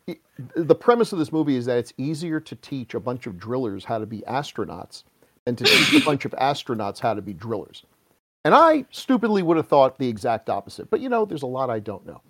the 0.54 0.74
premise 0.74 1.12
of 1.12 1.18
this 1.18 1.32
movie 1.32 1.56
is 1.56 1.64
that 1.66 1.78
it's 1.78 1.92
easier 1.96 2.38
to 2.40 2.54
teach 2.56 2.94
a 2.94 3.00
bunch 3.00 3.26
of 3.26 3.38
drillers 3.38 3.84
how 3.84 3.98
to 3.98 4.06
be 4.06 4.20
astronauts 4.28 5.04
than 5.46 5.56
to 5.56 5.64
teach 5.64 6.02
a 6.02 6.04
bunch 6.04 6.24
of 6.24 6.32
astronauts 6.32 7.00
how 7.00 7.14
to 7.14 7.22
be 7.22 7.32
drillers. 7.32 7.82
And 8.44 8.54
I 8.54 8.84
stupidly 8.90 9.42
would 9.42 9.56
have 9.56 9.66
thought 9.66 9.98
the 9.98 10.08
exact 10.08 10.50
opposite. 10.50 10.90
But 10.90 11.00
you 11.00 11.08
know, 11.08 11.24
there's 11.24 11.42
a 11.42 11.46
lot 11.46 11.70
I 11.70 11.80
don't 11.80 12.06
know. 12.06 12.20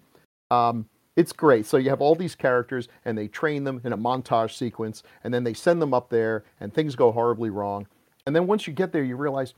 Um, 0.50 0.88
it's 1.16 1.32
great. 1.32 1.66
So 1.66 1.78
you 1.78 1.88
have 1.90 2.02
all 2.02 2.14
these 2.14 2.34
characters, 2.34 2.88
and 3.04 3.16
they 3.16 3.26
train 3.26 3.64
them 3.64 3.80
in 3.84 3.92
a 3.94 3.98
montage 3.98 4.56
sequence, 4.56 5.02
and 5.24 5.32
then 5.32 5.44
they 5.44 5.54
send 5.54 5.80
them 5.80 5.94
up 5.94 6.10
there, 6.10 6.44
and 6.60 6.72
things 6.72 6.94
go 6.94 7.10
horribly 7.10 7.48
wrong. 7.50 7.86
And 8.26 8.34
then 8.34 8.46
once 8.46 8.66
you 8.66 8.72
get 8.72 8.92
there, 8.92 9.04
you 9.04 9.16
realize, 9.16 9.54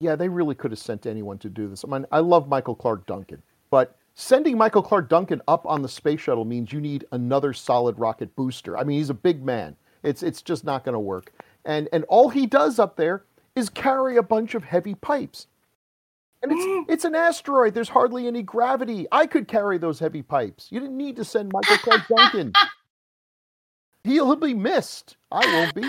yeah, 0.00 0.14
they 0.14 0.28
really 0.28 0.54
could 0.54 0.70
have 0.70 0.78
sent 0.78 1.06
anyone 1.06 1.38
to 1.38 1.48
do 1.48 1.68
this. 1.68 1.84
I 1.84 1.88
mean, 1.88 2.06
I 2.12 2.20
love 2.20 2.48
Michael 2.48 2.74
Clarke 2.74 3.06
Duncan, 3.06 3.42
but 3.70 3.96
sending 4.14 4.58
Michael 4.58 4.82
Clarke 4.82 5.08
Duncan 5.08 5.40
up 5.48 5.66
on 5.66 5.82
the 5.82 5.88
space 5.88 6.20
shuttle 6.20 6.44
means 6.44 6.72
you 6.72 6.80
need 6.80 7.06
another 7.12 7.52
solid 7.52 7.98
rocket 7.98 8.34
booster. 8.36 8.76
I 8.76 8.84
mean, 8.84 8.98
he's 8.98 9.10
a 9.10 9.14
big 9.14 9.44
man. 9.44 9.76
It's 10.02 10.22
it's 10.22 10.42
just 10.42 10.64
not 10.64 10.84
going 10.84 10.94
to 10.94 11.00
work. 11.00 11.32
And 11.64 11.88
and 11.92 12.04
all 12.04 12.28
he 12.28 12.46
does 12.46 12.78
up 12.78 12.96
there 12.96 13.24
is 13.56 13.68
carry 13.68 14.16
a 14.16 14.22
bunch 14.22 14.54
of 14.54 14.64
heavy 14.64 14.94
pipes. 14.94 15.46
And 16.42 16.52
it's 16.52 16.88
it's 16.90 17.04
an 17.04 17.14
asteroid. 17.14 17.74
There's 17.74 17.88
hardly 17.88 18.26
any 18.26 18.42
gravity. 18.42 19.06
I 19.12 19.26
could 19.26 19.48
carry 19.48 19.78
those 19.78 19.98
heavy 19.98 20.22
pipes. 20.22 20.68
You 20.70 20.80
didn't 20.80 20.96
need 20.96 21.16
to 21.16 21.24
send 21.24 21.52
Michael 21.52 21.78
Clarke 21.78 22.08
Duncan. 22.08 22.52
He'll 24.04 24.36
be 24.36 24.54
missed. 24.54 25.16
I 25.30 25.44
won't 25.44 25.74
be. 25.74 25.82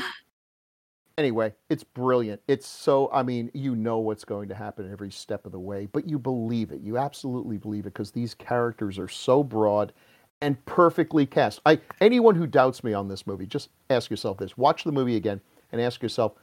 Anyway, 1.22 1.54
it's 1.70 1.84
brilliant. 1.86 2.42
It's 2.50 2.68
so 2.68 3.10
I 3.14 3.24
mean, 3.24 3.52
you 3.54 3.76
know 3.76 4.00
what's 4.00 4.26
going 4.26 4.50
to 4.50 4.56
happen 4.56 4.92
every 4.92 5.12
step 5.12 5.46
of 5.46 5.54
the 5.54 5.60
way, 5.60 5.88
but 5.92 6.10
you 6.10 6.20
believe 6.20 6.72
it. 6.72 6.82
You 6.82 6.98
absolutely 6.98 7.58
believe 7.60 7.82
it 7.86 7.94
because 7.94 8.12
these 8.12 8.34
characters 8.34 9.00
are 9.00 9.10
so 9.10 9.44
broad 9.44 9.94
and 10.42 10.64
perfectly 10.66 11.28
cast. 11.28 11.62
I 11.68 11.80
anyone 12.02 12.36
who 12.36 12.48
doubts 12.48 12.84
me 12.84 12.94
on 12.94 13.08
this 13.08 13.28
movie, 13.28 13.46
just 13.46 13.70
ask 13.92 14.10
yourself 14.12 14.40
this. 14.40 14.58
Watch 14.58 14.84
the 14.84 14.92
movie 14.94 15.16
again 15.18 15.42
and 15.72 15.82
ask 15.82 16.02
yourself, 16.02 16.34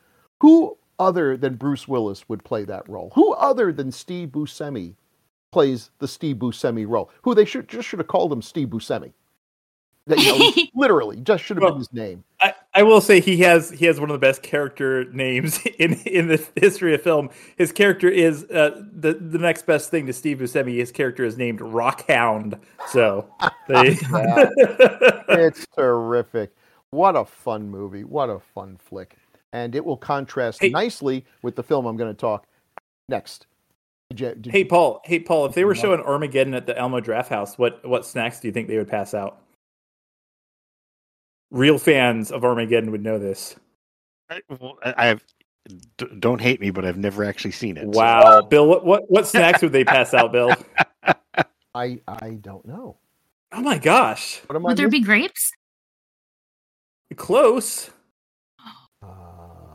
who 0.40 0.78
other 1.00 1.37
than 1.37 1.56
Bruce 1.56 1.88
Willis 1.88 2.28
would 2.30 2.44
play 2.44 2.64
that 2.66 2.88
role? 2.88 3.12
Who 3.16 3.35
other 3.35 3.73
than 3.73 3.92
Steve 3.92 4.30
Buscemi 4.30 4.94
plays 5.52 5.90
the 5.99 6.08
Steve 6.08 6.37
Buscemi 6.37 6.88
role? 6.88 7.11
Who 7.25 7.35
they 7.35 7.47
should 7.47 7.68
just 7.68 7.88
should 7.88 7.99
have 8.00 8.08
called 8.08 8.32
him 8.32 8.42
Steve 8.42 8.68
Buscemi. 8.68 9.12
That, 10.06 10.20
you 10.20 10.38
know, 10.38 10.52
literally, 10.75 11.18
just 11.20 11.44
should 11.44 11.58
have 11.58 11.64
Well, 11.64 11.73
been 11.73 11.78
his 11.78 11.92
name. 11.92 12.25
I, 12.40 12.54
I 12.78 12.85
will 12.85 13.00
say 13.00 13.18
he 13.20 13.38
has 13.38 13.70
he 13.70 13.87
has 13.87 13.99
one 13.99 14.08
of 14.08 14.14
the 14.14 14.25
best 14.25 14.40
character 14.40 15.04
names 15.12 15.58
in 15.80 15.94
in 16.02 16.28
the 16.28 16.47
history 16.54 16.94
of 16.94 17.02
film. 17.02 17.28
His 17.56 17.73
character 17.73 18.08
is 18.08 18.44
uh, 18.44 18.82
the 18.92 19.14
the 19.14 19.38
next 19.38 19.66
best 19.66 19.90
thing 19.90 20.06
to 20.06 20.12
Steve 20.12 20.38
Buscemi. 20.38 20.76
His 20.76 20.92
character 20.92 21.25
is 21.25 21.37
named 21.37 21.58
Rockhound. 21.58 22.61
So 22.87 23.28
they, 23.66 23.97
it's 25.28 25.66
terrific. 25.76 26.54
What 26.90 27.16
a 27.16 27.25
fun 27.25 27.68
movie. 27.68 28.04
What 28.04 28.30
a 28.30 28.38
fun 28.38 28.76
flick. 28.78 29.16
And 29.52 29.75
it 29.75 29.85
will 29.85 29.97
contrast 29.97 30.61
Hey. 30.62 30.68
nicely 30.68 31.25
with 31.42 31.56
the 31.56 31.64
film 31.64 31.85
I'm 31.85 31.97
going 31.97 32.14
to 32.14 32.16
talk 32.20 32.47
next. 33.08 33.49
Did 34.11 34.20
you- 34.20 34.35
did 34.37 34.52
hey 34.52 34.62
Paul, 34.64 35.00
hey 35.04 35.18
Paul, 35.18 35.47
if 35.47 35.54
they 35.54 35.64
were 35.64 35.75
showing 35.75 36.00
Armageddon 36.00 36.54
at 36.54 36.66
the 36.66 36.78
Elmo 36.78 37.00
Draft 37.00 37.28
House, 37.28 37.58
what 37.58 37.85
what 37.85 38.06
snacks 38.06 38.38
do 38.38 38.47
you 38.47 38.52
think 38.52 38.68
they 38.68 38.78
would 38.78 38.87
pass 38.88 39.14
out? 39.14 39.42
Real 41.50 41.78
fans 41.78 42.30
of 42.30 42.44
Armageddon 42.44 42.90
would 42.90 43.02
know 43.02 43.18
this. 43.18 43.56
I, 44.30 44.40
well, 44.60 44.78
I- 44.84 45.08
I've 45.10 45.24
d- 45.96 46.06
don't 46.18 46.40
hate 46.40 46.60
me, 46.60 46.70
but 46.70 46.84
I've 46.84 46.98
never 46.98 47.24
actually 47.24 47.52
seen 47.52 47.76
it. 47.76 47.84
so- 47.84 47.98
Wow, 47.98 48.42
Bill, 48.42 48.66
what, 48.66 48.84
what 48.84 49.10
what 49.10 49.26
snacks 49.26 49.62
would 49.62 49.72
they 49.72 49.84
pass 49.84 50.12
out, 50.14 50.32
Bill? 50.32 50.52
I, 51.74 52.00
I 52.06 52.30
don't 52.40 52.66
know. 52.66 52.96
Oh 53.52 53.62
my 53.62 53.78
gosh, 53.78 54.40
What 54.46 54.56
am 54.56 54.66
I 54.66 54.70
Would 54.70 54.76
there 54.78 54.86
missing? 54.88 55.00
be 55.00 55.06
grapes? 55.06 55.52
close. 57.16 57.90
Uh, 59.02 59.06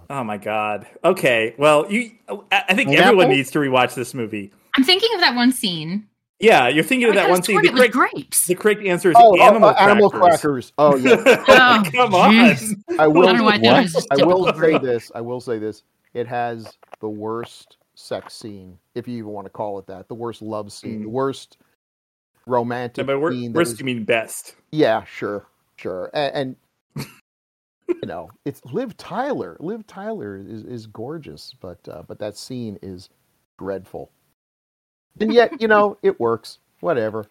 Oh 0.09 0.23
my 0.23 0.37
god. 0.37 0.85
Okay, 1.03 1.55
well, 1.57 1.91
you, 1.91 2.11
I 2.29 2.63
I 2.69 2.73
think 2.75 2.89
Pineapple? 2.89 3.03
everyone 3.05 3.29
needs 3.29 3.49
to 3.51 3.59
rewatch 3.59 3.95
this 3.95 4.13
movie. 4.13 4.51
I'm 4.75 4.83
thinking 4.83 5.09
of 5.15 5.21
that 5.21 5.33
one 5.35 5.51
scene. 5.51 6.07
Yeah, 6.43 6.67
you're 6.67 6.83
thinking 6.83 7.07
of 7.07 7.13
I 7.13 7.21
that 7.21 7.29
one 7.29 7.41
scene. 7.41 7.61
The 7.61 7.69
correct, 7.69 7.93
grapes. 7.93 8.47
the 8.47 8.55
correct 8.55 8.83
answer 8.83 9.11
is 9.11 9.15
oh, 9.17 9.37
oh, 9.39 9.41
animal, 9.41 9.69
uh, 9.69 9.73
animal 9.79 10.09
crackers. 10.09 10.71
crackers. 10.71 10.73
Oh, 10.77 10.95
yeah. 10.97 11.15
Oh, 11.47 11.83
Come 11.89 12.13
on. 12.13 12.33
jeez. 12.33 12.73
I 12.99 13.07
will, 13.07 13.23
I 13.23 13.25
don't 13.27 13.37
know 13.37 13.43
why 13.45 13.57
that 13.59 13.83
was 13.83 13.93
just 13.93 14.07
I 14.11 14.25
will 14.25 14.53
say 14.53 14.77
this. 14.77 15.09
I 15.15 15.21
will 15.21 15.39
say 15.39 15.57
this. 15.57 15.83
It 16.13 16.27
has 16.27 16.77
the 16.99 17.07
worst 17.07 17.77
sex 17.95 18.33
scene, 18.33 18.77
if 18.93 19.07
you 19.07 19.17
even 19.19 19.29
want 19.29 19.45
to 19.45 19.49
call 19.51 19.79
it 19.79 19.87
that. 19.87 20.09
The 20.09 20.15
worst 20.15 20.41
love 20.41 20.71
scene. 20.73 21.03
The 21.03 21.09
worst 21.09 21.57
romantic 22.45 23.07
but 23.07 23.19
wor- 23.21 23.31
scene. 23.31 23.53
that 23.53 23.57
worst 23.57 23.71
was- 23.71 23.79
you 23.79 23.85
mean 23.85 24.03
best. 24.03 24.55
Yeah, 24.71 25.05
sure, 25.05 25.47
sure. 25.77 26.11
And, 26.13 26.57
and 26.95 27.05
you 27.87 28.05
know, 28.05 28.29
it's 28.43 28.61
Liv 28.65 28.97
Tyler. 28.97 29.55
Liv 29.61 29.87
Tyler 29.87 30.35
is, 30.35 30.63
is 30.63 30.87
gorgeous, 30.87 31.55
but 31.61 31.79
uh, 31.87 32.03
but 32.05 32.19
that 32.19 32.35
scene 32.35 32.77
is 32.81 33.09
dreadful. 33.57 34.11
And 35.19 35.33
yet, 35.33 35.61
you 35.61 35.67
know, 35.67 35.97
it 36.01 36.19
works. 36.19 36.59
Whatever. 36.79 37.25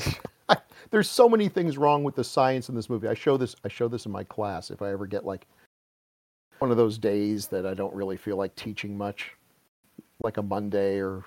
There's 0.90 1.08
so 1.08 1.28
many 1.28 1.48
things 1.48 1.78
wrong 1.78 2.04
with 2.04 2.14
the 2.14 2.24
science 2.24 2.68
in 2.68 2.74
this 2.74 2.90
movie. 2.90 3.08
I 3.08 3.14
show 3.14 3.36
this. 3.36 3.56
I 3.64 3.68
show 3.68 3.88
this 3.88 4.04
in 4.06 4.12
my 4.12 4.24
class. 4.24 4.70
If 4.70 4.82
I 4.82 4.90
ever 4.92 5.06
get 5.06 5.24
like 5.24 5.46
one 6.58 6.70
of 6.70 6.76
those 6.76 6.98
days 6.98 7.46
that 7.48 7.66
I 7.66 7.74
don't 7.74 7.94
really 7.94 8.16
feel 8.16 8.36
like 8.36 8.54
teaching 8.54 8.96
much, 8.96 9.32
like 10.22 10.36
a 10.36 10.42
Monday 10.42 10.98
or 11.00 11.24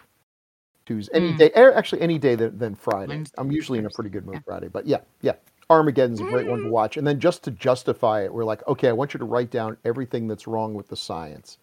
Tuesday, 0.85 1.15
any 1.15 1.33
Mm. 1.33 1.37
day. 1.37 1.51
er, 1.57 1.73
Actually, 1.73 2.01
any 2.01 2.19
day 2.19 2.35
than, 2.35 2.57
than 2.57 2.75
Friday. 2.75 3.07
Wednesday, 3.15 3.35
I'm 3.39 3.51
usually 3.51 3.79
in 3.79 3.85
a 3.87 3.89
pretty 3.89 4.11
good 4.11 4.25
mood 4.25 4.35
yeah. 4.35 4.41
Friday. 4.45 4.67
But 4.67 4.85
yeah, 4.85 4.99
yeah. 5.21 5.33
Armageddon's 5.69 6.21
a 6.21 6.25
great 6.25 6.45
Mm. 6.45 6.51
one 6.51 6.61
to 6.61 6.69
watch. 6.69 6.95
And 6.97 7.07
then 7.07 7.19
just 7.19 7.43
to 7.45 7.51
justify 7.51 8.21
it, 8.23 8.31
we're 8.31 8.45
like, 8.45 8.65
okay, 8.67 8.87
I 8.87 8.91
want 8.93 9.15
you 9.15 9.17
to 9.17 9.25
write 9.25 9.49
down 9.49 9.77
everything 9.83 10.27
that's 10.27 10.45
wrong 10.45 10.75
with 10.75 10.87
the 10.87 10.95
science. 10.95 11.57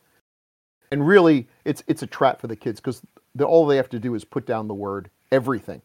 And 0.90 1.06
really, 1.06 1.46
it's 1.64 1.84
it's 1.86 2.02
a 2.02 2.06
trap 2.06 2.40
for 2.40 2.48
the 2.48 2.56
kids 2.56 2.80
because 2.80 3.00
the, 3.34 3.44
all 3.44 3.66
they 3.66 3.76
have 3.76 3.88
to 3.90 3.98
do 3.98 4.14
is 4.14 4.24
put 4.24 4.46
down 4.46 4.68
the 4.68 4.74
word 4.74 5.10
everything. 5.30 5.82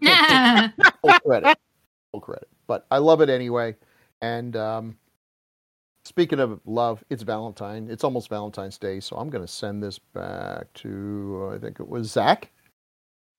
Nah. 0.00 0.68
Full 1.02 1.12
credit. 1.24 1.58
Full 2.12 2.20
credit. 2.20 2.48
But 2.66 2.86
I 2.90 2.98
love 2.98 3.20
it 3.20 3.30
anyway. 3.30 3.76
And 4.20 4.56
um, 4.56 4.96
speaking 6.04 6.40
of 6.40 6.60
love, 6.66 7.02
it's 7.10 7.22
Valentine. 7.22 7.88
It's 7.90 8.04
almost 8.04 8.28
Valentine's 8.28 8.78
Day. 8.78 9.00
So 9.00 9.16
I'm 9.16 9.30
going 9.30 9.44
to 9.44 9.52
send 9.52 9.82
this 9.82 9.98
back 9.98 10.72
to, 10.74 11.52
I 11.54 11.58
think 11.58 11.80
it 11.80 11.88
was 11.88 12.10
Zach. 12.10 12.50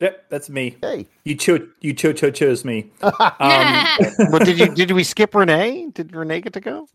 Yep, 0.01 0.30
that's 0.30 0.50
me. 0.50 0.78
Hey. 0.82 1.08
You 1.25 1.36
cho 1.36 1.68
you 1.80 1.94
cho 1.94 2.12
cho 2.12 2.32
chose 2.32 2.66
me. 2.66 2.90
Um, 3.04 3.86
well, 4.32 4.40
did 4.44 4.58
you 4.60 4.74
did 4.74 4.92
we 4.92 5.04
skip 5.04 5.36
Renee? 5.36 5.90
Did 5.94 6.16
Renee 6.16 6.42
get 6.42 6.54
to 6.54 6.60
go? 6.60 6.88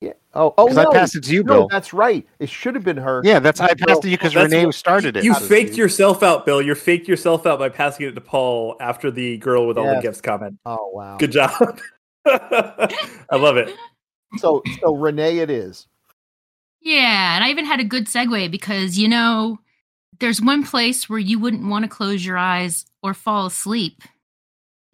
Yeah. 0.00 0.12
Oh, 0.34 0.54
oh 0.58 0.66
no. 0.66 0.88
I 0.90 0.92
passed 0.94 1.16
it 1.16 1.24
to 1.24 1.32
you, 1.32 1.42
no, 1.42 1.52
Bill. 1.54 1.68
that's 1.68 1.92
right. 1.92 2.26
It 2.38 2.48
should 2.48 2.74
have 2.74 2.84
been 2.84 2.96
her. 2.96 3.20
Yeah, 3.24 3.38
that's 3.38 3.60
I 3.60 3.66
No, 3.78 3.86
passed 3.86 3.98
it 3.98 4.02
to 4.02 4.08
you 4.10 4.16
because 4.16 4.32
that's 4.34 4.50
Renee 4.50 4.66
what- 4.66 4.74
started 4.74 5.16
it. 5.16 5.24
you 5.24 5.34
so 5.34 5.40
faked 5.40 5.76
yourself 5.76 6.22
out, 6.22 6.46
Bill. 6.46 6.62
You 6.62 6.74
faked 6.74 7.06
yourself 7.08 7.46
out 7.46 7.58
by 7.58 7.68
passing 7.68 8.06
it 8.06 8.12
to 8.14 8.20
Paul 8.20 8.76
after 8.80 9.10
the 9.10 9.36
girl 9.38 9.66
with 9.66 9.76
all 9.78 9.94
the 9.94 10.00
gifts 10.00 10.20
comment. 10.20 10.58
Oh, 10.64 10.90
wow. 10.92 11.16
Good 11.18 11.32
job. 11.32 11.52
I 12.26 13.36
love 13.36 13.56
it. 13.56 13.74
So, 14.38 14.62
so 14.80 14.94
Renee 14.94 15.38
it 15.38 15.50
is. 15.50 15.86
Yeah, 16.80 17.34
and 17.36 17.44
I 17.44 17.50
even 17.50 17.64
had 17.66 17.80
a 17.80 17.84
good 17.84 18.06
segue 18.06 18.50
because 18.50 18.96
you 18.96 19.08
know, 19.08 19.58
there's 20.18 20.40
one 20.40 20.64
place 20.64 21.08
where 21.10 21.18
you 21.18 21.38
wouldn't 21.38 21.66
want 21.68 21.84
to 21.84 21.88
close 21.90 22.24
your 22.24 22.38
eyes 22.38 22.86
or 23.02 23.12
fall 23.12 23.46
asleep. 23.46 24.02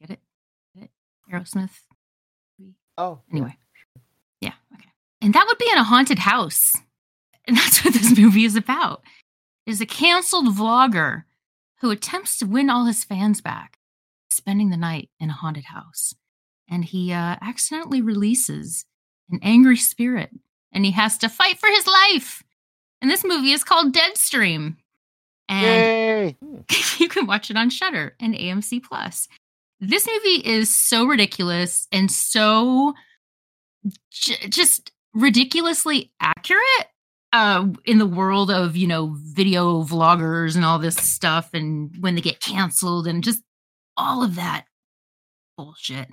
Get 0.01 0.11
it? 0.11 0.21
Get 0.75 0.85
it? 0.85 0.91
Aerosmith. 1.33 1.71
Oh, 2.99 3.21
Anyway. 3.31 3.57
And 5.21 5.35
that 5.35 5.47
would 5.47 5.59
be 5.59 5.71
in 5.71 5.79
a 5.79 5.85
haunted 5.85 6.21
house. 6.21 6.75
And 7.47 7.57
that's 7.57 7.85
what 7.85 7.95
this 7.95 8.17
movie 8.17 8.45
is 8.45 8.57
about. 8.57 9.03
Is 9.67 9.81
a 9.81 9.87
canceled 9.87 10.55
vlogger 10.55 11.25
who 11.81 11.91
attempts 11.91 12.39
to 12.39 12.47
win 12.47 12.71
all 12.71 12.85
his 12.87 13.05
fans 13.05 13.41
back, 13.41 13.79
spending 14.31 14.71
the 14.71 14.77
night 14.77 15.11
in 15.19 15.31
a 15.31 15.35
haunted 15.35 15.65
house. 15.65 16.15
And 16.69 16.85
he 16.85 17.13
uh, 17.13 17.37
accidentally 17.41 18.01
releases 18.01 18.85
an 19.31 19.41
angry 19.43 19.77
spirit 19.77 20.31
and 20.73 20.85
he 20.85 20.93
has 20.93 21.19
to 21.19 21.29
fight 21.29 21.59
for 21.59 21.69
his 21.69 21.87
life. 21.87 22.43
And 23.01 23.11
this 23.11 23.25
movie 23.25 23.53
is 23.53 23.65
called 23.65 23.95
Deadstream. 23.95 24.77
And 25.49 26.35
you 26.99 27.09
can 27.09 27.27
watch 27.27 27.51
it 27.51 27.57
on 27.57 27.71
Shudder 27.71 28.15
and 28.21 28.35
AMC 28.35 28.83
Plus. 28.83 29.29
This 29.81 30.07
movie 30.07 30.47
is 30.47 30.75
so 30.75 31.05
ridiculous 31.05 31.87
and 31.93 32.11
so 32.11 32.95
j- 34.11 34.49
just 34.49 34.93
ridiculously 35.17 36.13
accurate 36.21 36.87
uh, 37.33 37.67
in 37.85 37.99
the 37.99 38.07
world 38.07 38.51
of 38.51 38.77
you 38.77 38.87
know 38.87 39.17
video 39.19 39.83
vloggers 39.83 40.55
and 40.55 40.65
all 40.65 40.79
this 40.79 40.97
stuff, 40.97 41.51
and 41.53 41.95
when 42.01 42.15
they 42.15 42.21
get 42.21 42.41
canceled 42.41 43.07
and 43.07 43.25
just 43.25 43.43
all 43.97 44.23
of 44.23 44.37
that 44.37 44.67
bullshit. 45.57 46.09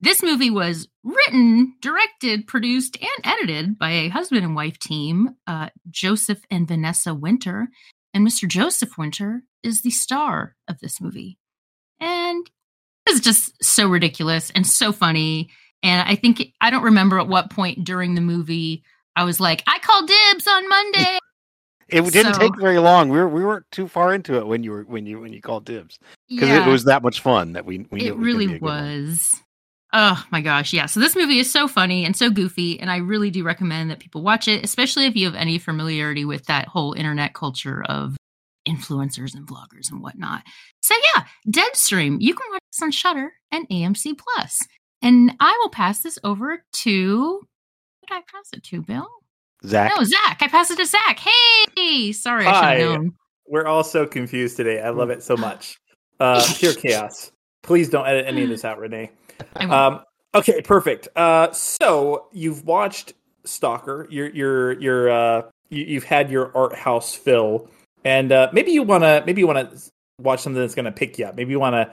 This 0.00 0.22
movie 0.22 0.50
was 0.50 0.88
written, 1.04 1.74
directed, 1.80 2.48
produced, 2.48 2.98
and 3.00 3.24
edited 3.24 3.78
by 3.78 3.90
a 3.90 4.08
husband 4.08 4.44
and 4.44 4.56
wife 4.56 4.78
team, 4.78 5.36
uh, 5.46 5.68
Joseph 5.90 6.40
and 6.50 6.66
Vanessa 6.66 7.14
Winter. 7.14 7.68
And 8.12 8.26
Mr. 8.26 8.48
Joseph 8.48 8.98
Winter 8.98 9.42
is 9.62 9.82
the 9.82 9.90
star 9.90 10.56
of 10.68 10.80
this 10.80 11.00
movie. 11.00 11.38
And 12.00 12.50
it's 13.06 13.20
just 13.20 13.62
so 13.62 13.86
ridiculous 13.86 14.50
and 14.50 14.66
so 14.66 14.92
funny. 14.92 15.50
And 15.82 16.08
I 16.08 16.14
think, 16.14 16.52
I 16.60 16.70
don't 16.70 16.82
remember 16.84 17.18
at 17.18 17.28
what 17.28 17.50
point 17.50 17.84
during 17.84 18.14
the 18.14 18.20
movie 18.20 18.84
I 19.16 19.24
was 19.24 19.40
like, 19.40 19.62
I 19.66 19.78
call 19.80 20.06
dibs 20.06 20.46
on 20.46 20.68
Monday. 20.68 21.18
It 21.88 22.10
didn't 22.10 22.34
So- 22.34 22.40
take 22.40 22.58
very 22.58 22.78
long. 22.78 23.10
We 23.10 23.18
were 23.18 23.28
we 23.28 23.44
weren't 23.44 23.66
too 23.70 23.86
far 23.86 24.14
into 24.14 24.36
it 24.38 24.46
when 24.46 24.64
you 24.64 24.70
were 24.70 24.82
when 24.84 25.04
you 25.04 25.20
when 25.20 25.34
you 25.34 25.42
called 25.42 25.66
dibs 25.66 25.98
because 26.30 26.48
Yeah. 26.48 26.66
it 26.66 26.70
was 26.70 26.84
that 26.84 27.02
much 27.02 27.20
fun 27.20 27.52
that 27.52 27.66
we 27.66 27.86
we 27.90 28.00
knew 28.00 28.12
it 28.12 28.16
really 28.16 28.46
one. 28.58 28.60
was. 28.60 29.36
Oh 29.92 30.24
my 30.32 30.40
gosh, 30.40 30.72
yeah. 30.72 30.86
So 30.86 31.00
this 31.00 31.14
movie 31.14 31.38
is 31.38 31.52
so 31.52 31.68
funny 31.68 32.06
and 32.06 32.16
so 32.16 32.30
goofy, 32.30 32.80
and 32.80 32.90
I 32.90 32.96
really 32.98 33.28
do 33.30 33.44
recommend 33.44 33.90
that 33.90 33.98
people 33.98 34.22
watch 34.22 34.48
it, 34.48 34.64
especially 34.64 35.04
if 35.04 35.16
you 35.16 35.26
have 35.26 35.34
any 35.34 35.58
familiarity 35.58 36.24
with 36.24 36.46
that 36.46 36.66
whole 36.66 36.94
internet 36.94 37.34
culture 37.34 37.84
of 37.86 38.16
influencers 38.66 39.34
and 39.34 39.46
vloggers 39.46 39.90
and 39.90 40.00
whatnot. 40.00 40.44
So 40.80 40.94
yeah, 41.14 41.24
Deadstream. 41.50 42.18
You 42.20 42.32
can 42.34 42.46
watch 42.52 42.62
this 42.72 42.82
on 42.82 42.90
Shudder 42.90 43.34
and 43.50 43.68
AMC 43.68 44.16
Plus. 44.16 44.60
And 45.02 45.32
I 45.40 45.56
will 45.60 45.70
pass 45.70 46.00
this 46.00 46.18
over 46.24 46.64
to 46.72 47.40
who 47.40 48.06
did 48.08 48.14
I 48.14 48.20
pass 48.32 48.50
it 48.52 48.62
to, 48.64 48.82
Bill? 48.82 49.08
Zach. 49.66 49.92
No, 49.96 50.04
Zach. 50.04 50.38
I 50.40 50.48
passed 50.48 50.70
it 50.70 50.78
to 50.78 50.86
Zach. 50.86 51.20
Hey, 51.76 52.12
sorry, 52.12 52.46
I 52.46 52.52
should 52.52 52.64
Hi. 52.64 52.74
have 52.76 53.00
known. 53.00 53.14
We're 53.46 53.66
all 53.66 53.84
so 53.84 54.06
confused 54.06 54.56
today. 54.56 54.80
I 54.80 54.90
love 54.90 55.10
it 55.10 55.22
so 55.22 55.36
much. 55.38 55.76
Uh, 56.20 56.44
pure 56.56 56.74
chaos. 56.74 57.32
Please 57.62 57.88
don't 57.88 58.06
edit 58.06 58.26
any 58.26 58.42
of 58.42 58.48
this 58.48 58.64
out, 58.64 58.78
Renee. 58.78 59.10
I. 59.56 59.64
Um, 59.64 60.00
okay, 60.34 60.60
perfect. 60.62 61.08
Uh, 61.16 61.52
so 61.52 62.26
you've 62.32 62.64
watched 62.64 63.14
Stalker. 63.44 64.06
You're 64.10 64.30
you're 64.30 64.80
you're 64.80 65.10
uh, 65.10 65.42
you, 65.68 65.84
you've 65.84 66.04
had 66.04 66.30
your 66.30 66.56
art 66.56 66.74
house 66.76 67.14
fill, 67.14 67.68
and 68.04 68.32
uh, 68.32 68.48
maybe 68.52 68.72
you 68.72 68.82
wanna 68.82 69.22
maybe 69.26 69.40
you 69.40 69.46
wanna 69.46 69.70
watch 70.18 70.40
something 70.40 70.60
that's 70.60 70.74
gonna 70.74 70.92
pick 70.92 71.18
you 71.18 71.26
up. 71.26 71.36
Maybe 71.36 71.50
you 71.50 71.60
wanna 71.60 71.92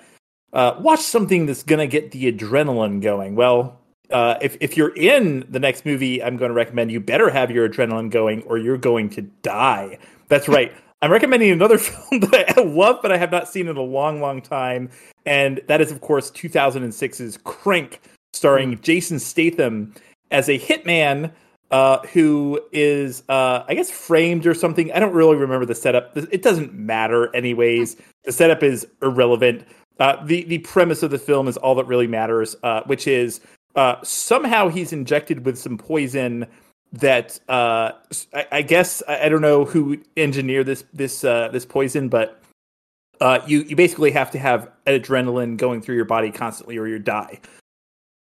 uh, 0.53 0.75
watch 0.79 1.01
something 1.01 1.45
that's 1.45 1.63
gonna 1.63 1.87
get 1.87 2.11
the 2.11 2.31
adrenaline 2.31 3.01
going. 3.01 3.35
Well, 3.35 3.79
uh, 4.11 4.35
if 4.41 4.57
if 4.59 4.75
you're 4.75 4.95
in 4.95 5.45
the 5.49 5.59
next 5.59 5.85
movie, 5.85 6.23
I'm 6.23 6.37
going 6.37 6.49
to 6.49 6.55
recommend 6.55 6.91
you 6.91 6.99
better 6.99 7.29
have 7.29 7.51
your 7.51 7.69
adrenaline 7.69 8.09
going, 8.09 8.41
or 8.43 8.57
you're 8.57 8.77
going 8.77 9.09
to 9.11 9.21
die. 9.21 9.99
That's 10.27 10.47
right. 10.47 10.73
I'm 11.01 11.11
recommending 11.11 11.51
another 11.51 11.77
film 11.77 12.21
that 12.21 12.57
I 12.57 12.61
love, 12.61 12.99
but 13.01 13.11
I 13.11 13.17
have 13.17 13.31
not 13.31 13.47
seen 13.47 13.67
in 13.67 13.77
a 13.77 13.81
long, 13.81 14.19
long 14.19 14.41
time, 14.41 14.89
and 15.25 15.61
that 15.67 15.79
is, 15.81 15.91
of 15.91 16.01
course, 16.01 16.31
2006's 16.31 17.37
Crank, 17.43 18.01
starring 18.33 18.79
Jason 18.81 19.19
Statham 19.19 19.93
as 20.31 20.49
a 20.49 20.59
hitman 20.59 21.31
uh, 21.71 21.99
who 22.07 22.59
is, 22.71 23.23
uh, 23.29 23.63
I 23.67 23.75
guess, 23.75 23.91
framed 23.91 24.47
or 24.47 24.53
something. 24.53 24.91
I 24.91 24.99
don't 24.99 25.13
really 25.13 25.35
remember 25.35 25.65
the 25.65 25.75
setup. 25.75 26.17
It 26.17 26.41
doesn't 26.41 26.73
matter, 26.73 27.33
anyways. 27.35 27.95
The 28.25 28.31
setup 28.31 28.63
is 28.63 28.87
irrelevant. 29.01 29.65
Uh, 29.99 30.23
the 30.25 30.43
the 30.43 30.59
premise 30.59 31.03
of 31.03 31.11
the 31.11 31.19
film 31.19 31.47
is 31.47 31.57
all 31.57 31.75
that 31.75 31.85
really 31.85 32.07
matters, 32.07 32.55
uh, 32.63 32.81
which 32.85 33.07
is 33.07 33.41
uh, 33.75 33.95
somehow 34.03 34.69
he's 34.69 34.93
injected 34.93 35.45
with 35.45 35.57
some 35.57 35.77
poison 35.77 36.47
that 36.91 37.39
uh, 37.49 37.91
I, 38.33 38.47
I, 38.51 38.61
guess 38.63 39.03
I, 39.07 39.25
I, 39.25 39.29
don't 39.29 39.41
know 39.41 39.63
who 39.65 39.99
engineered 40.17 40.65
this 40.65 40.83
this 40.93 41.21
this 41.21 41.65
poison, 41.65 42.09
but 42.09 42.41
you 43.45 43.61
you 43.63 43.75
basically 43.75 44.11
have 44.11 44.31
to 44.31 44.39
have 44.39 44.71
adrenaline 44.87 45.57
going 45.57 45.81
through 45.81 45.95
your 45.95 46.05
body 46.05 46.31
constantly, 46.31 46.77
or 46.77 46.87
you 46.87 46.99
die. 46.99 47.39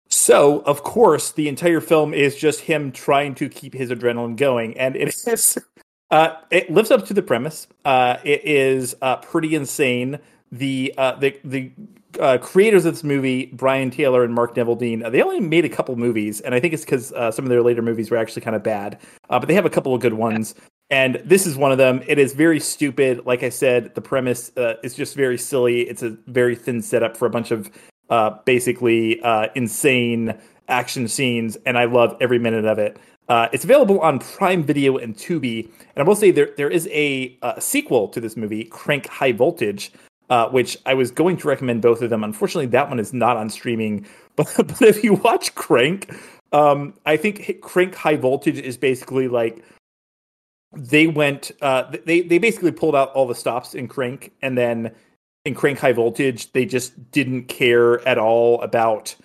So, 0.09 0.61
of 0.61 0.83
course, 0.83 1.31
the 1.31 1.47
entire 1.47 1.81
film 1.81 2.13
is 2.13 2.35
just 2.35 2.61
him 2.61 2.91
trying 2.91 3.35
to 3.35 3.49
keep 3.49 3.73
his 3.73 3.89
adrenaline 3.89 4.37
going, 4.37 4.77
and 4.77 4.95
it 4.95 5.09
is 5.09 5.57
uh, 6.11 6.35
it 6.49 6.69
lives 6.71 6.91
up 6.91 7.05
to 7.07 7.13
the 7.13 7.21
premise. 7.21 7.67
Uh, 7.83 8.17
it 8.23 8.45
is 8.45 8.95
uh, 9.01 9.17
pretty 9.17 9.55
insane. 9.55 10.19
The 10.51 10.93
uh, 10.97 11.15
the 11.15 11.39
the 11.43 11.71
uh, 12.19 12.37
creators 12.37 12.85
of 12.85 12.93
this 12.93 13.03
movie, 13.03 13.47
Brian 13.47 13.91
Taylor 13.91 14.23
and 14.23 14.33
Mark 14.33 14.55
Neveldine, 14.55 15.03
uh, 15.03 15.09
they 15.09 15.21
only 15.21 15.39
made 15.39 15.65
a 15.65 15.69
couple 15.69 15.95
movies, 15.95 16.41
and 16.41 16.55
I 16.55 16.59
think 16.59 16.73
it's 16.73 16.85
because 16.85 17.09
some 17.09 17.45
of 17.45 17.49
their 17.49 17.61
later 17.61 17.81
movies 17.81 18.09
were 18.09 18.17
actually 18.17 18.41
kind 18.41 18.55
of 18.55 18.63
bad, 18.63 18.97
but 19.29 19.47
they 19.47 19.53
have 19.53 19.65
a 19.65 19.69
couple 19.69 19.93
of 19.93 20.01
good 20.01 20.13
ones. 20.13 20.55
And 20.89 21.21
this 21.25 21.45
is 21.45 21.57
one 21.57 21.73
of 21.73 21.77
them. 21.77 22.01
It 22.07 22.17
is 22.17 22.33
very 22.33 22.61
stupid. 22.61 23.25
Like 23.25 23.43
I 23.43 23.49
said, 23.49 23.93
the 23.93 23.99
premise 23.99 24.53
is 24.83 24.95
just 24.95 25.15
very 25.15 25.37
silly. 25.37 25.81
It's 25.81 26.01
a 26.01 26.11
very 26.27 26.55
thin 26.55 26.81
setup 26.81 27.17
for 27.17 27.25
a 27.25 27.29
bunch 27.29 27.51
of 27.51 27.69
uh, 28.09 28.37
basically 28.45 29.21
uh, 29.21 29.47
insane 29.55 30.33
action 30.69 31.09
scenes, 31.09 31.57
and 31.65 31.77
I 31.77 31.85
love 31.85 32.15
every 32.21 32.39
minute 32.39 32.63
of 32.63 32.79
it. 32.79 32.97
Uh, 33.27 33.49
it's 33.51 33.65
available 33.65 33.99
on 33.99 34.19
Prime 34.19 34.63
Video 34.63 34.97
and 34.97 35.13
Tubi, 35.13 35.65
and 35.65 35.97
I 35.97 36.03
will 36.03 36.15
say 36.15 36.31
there 36.31 36.51
there 36.55 36.69
is 36.69 36.87
a 36.91 37.37
sequel 37.59 38.07
to 38.07 38.21
this 38.21 38.37
movie, 38.37 38.63
Crank 38.63 39.07
High 39.07 39.33
Voltage, 39.33 39.91
uh, 40.29 40.49
which 40.49 40.77
I 40.85 40.93
was 40.93 41.11
going 41.11 41.37
to 41.37 41.47
recommend 41.47 41.81
both 41.81 42.01
of 42.01 42.09
them. 42.09 42.23
Unfortunately, 42.23 42.67
that 42.67 42.89
one 42.89 42.99
is 42.99 43.13
not 43.13 43.37
on 43.37 43.49
streaming. 43.49 44.05
But 44.37 44.53
but 44.55 44.83
if 44.83 45.03
you 45.03 45.15
watch 45.15 45.55
Crank, 45.55 46.13
um, 46.51 46.93
I 47.07 47.17
think 47.17 47.59
Crank 47.61 47.95
High 47.95 48.17
Voltage 48.17 48.59
is 48.59 48.77
basically 48.77 49.27
like 49.27 49.63
they 50.75 51.07
went 51.07 51.49
uh, 51.63 51.91
they 52.05 52.21
they 52.21 52.37
basically 52.37 52.71
pulled 52.71 52.95
out 52.95 53.11
all 53.13 53.25
the 53.25 53.33
stops 53.33 53.73
in 53.73 53.87
Crank 53.87 54.31
and 54.43 54.55
then 54.55 54.93
in 55.47 55.55
Crank 55.55 55.79
High 55.79 55.93
Voltage, 55.93 56.51
they 56.51 56.65
just 56.65 57.11
didn't 57.11 57.45
care 57.45 58.05
at 58.07 58.19
all 58.19 58.61
about 58.61 59.15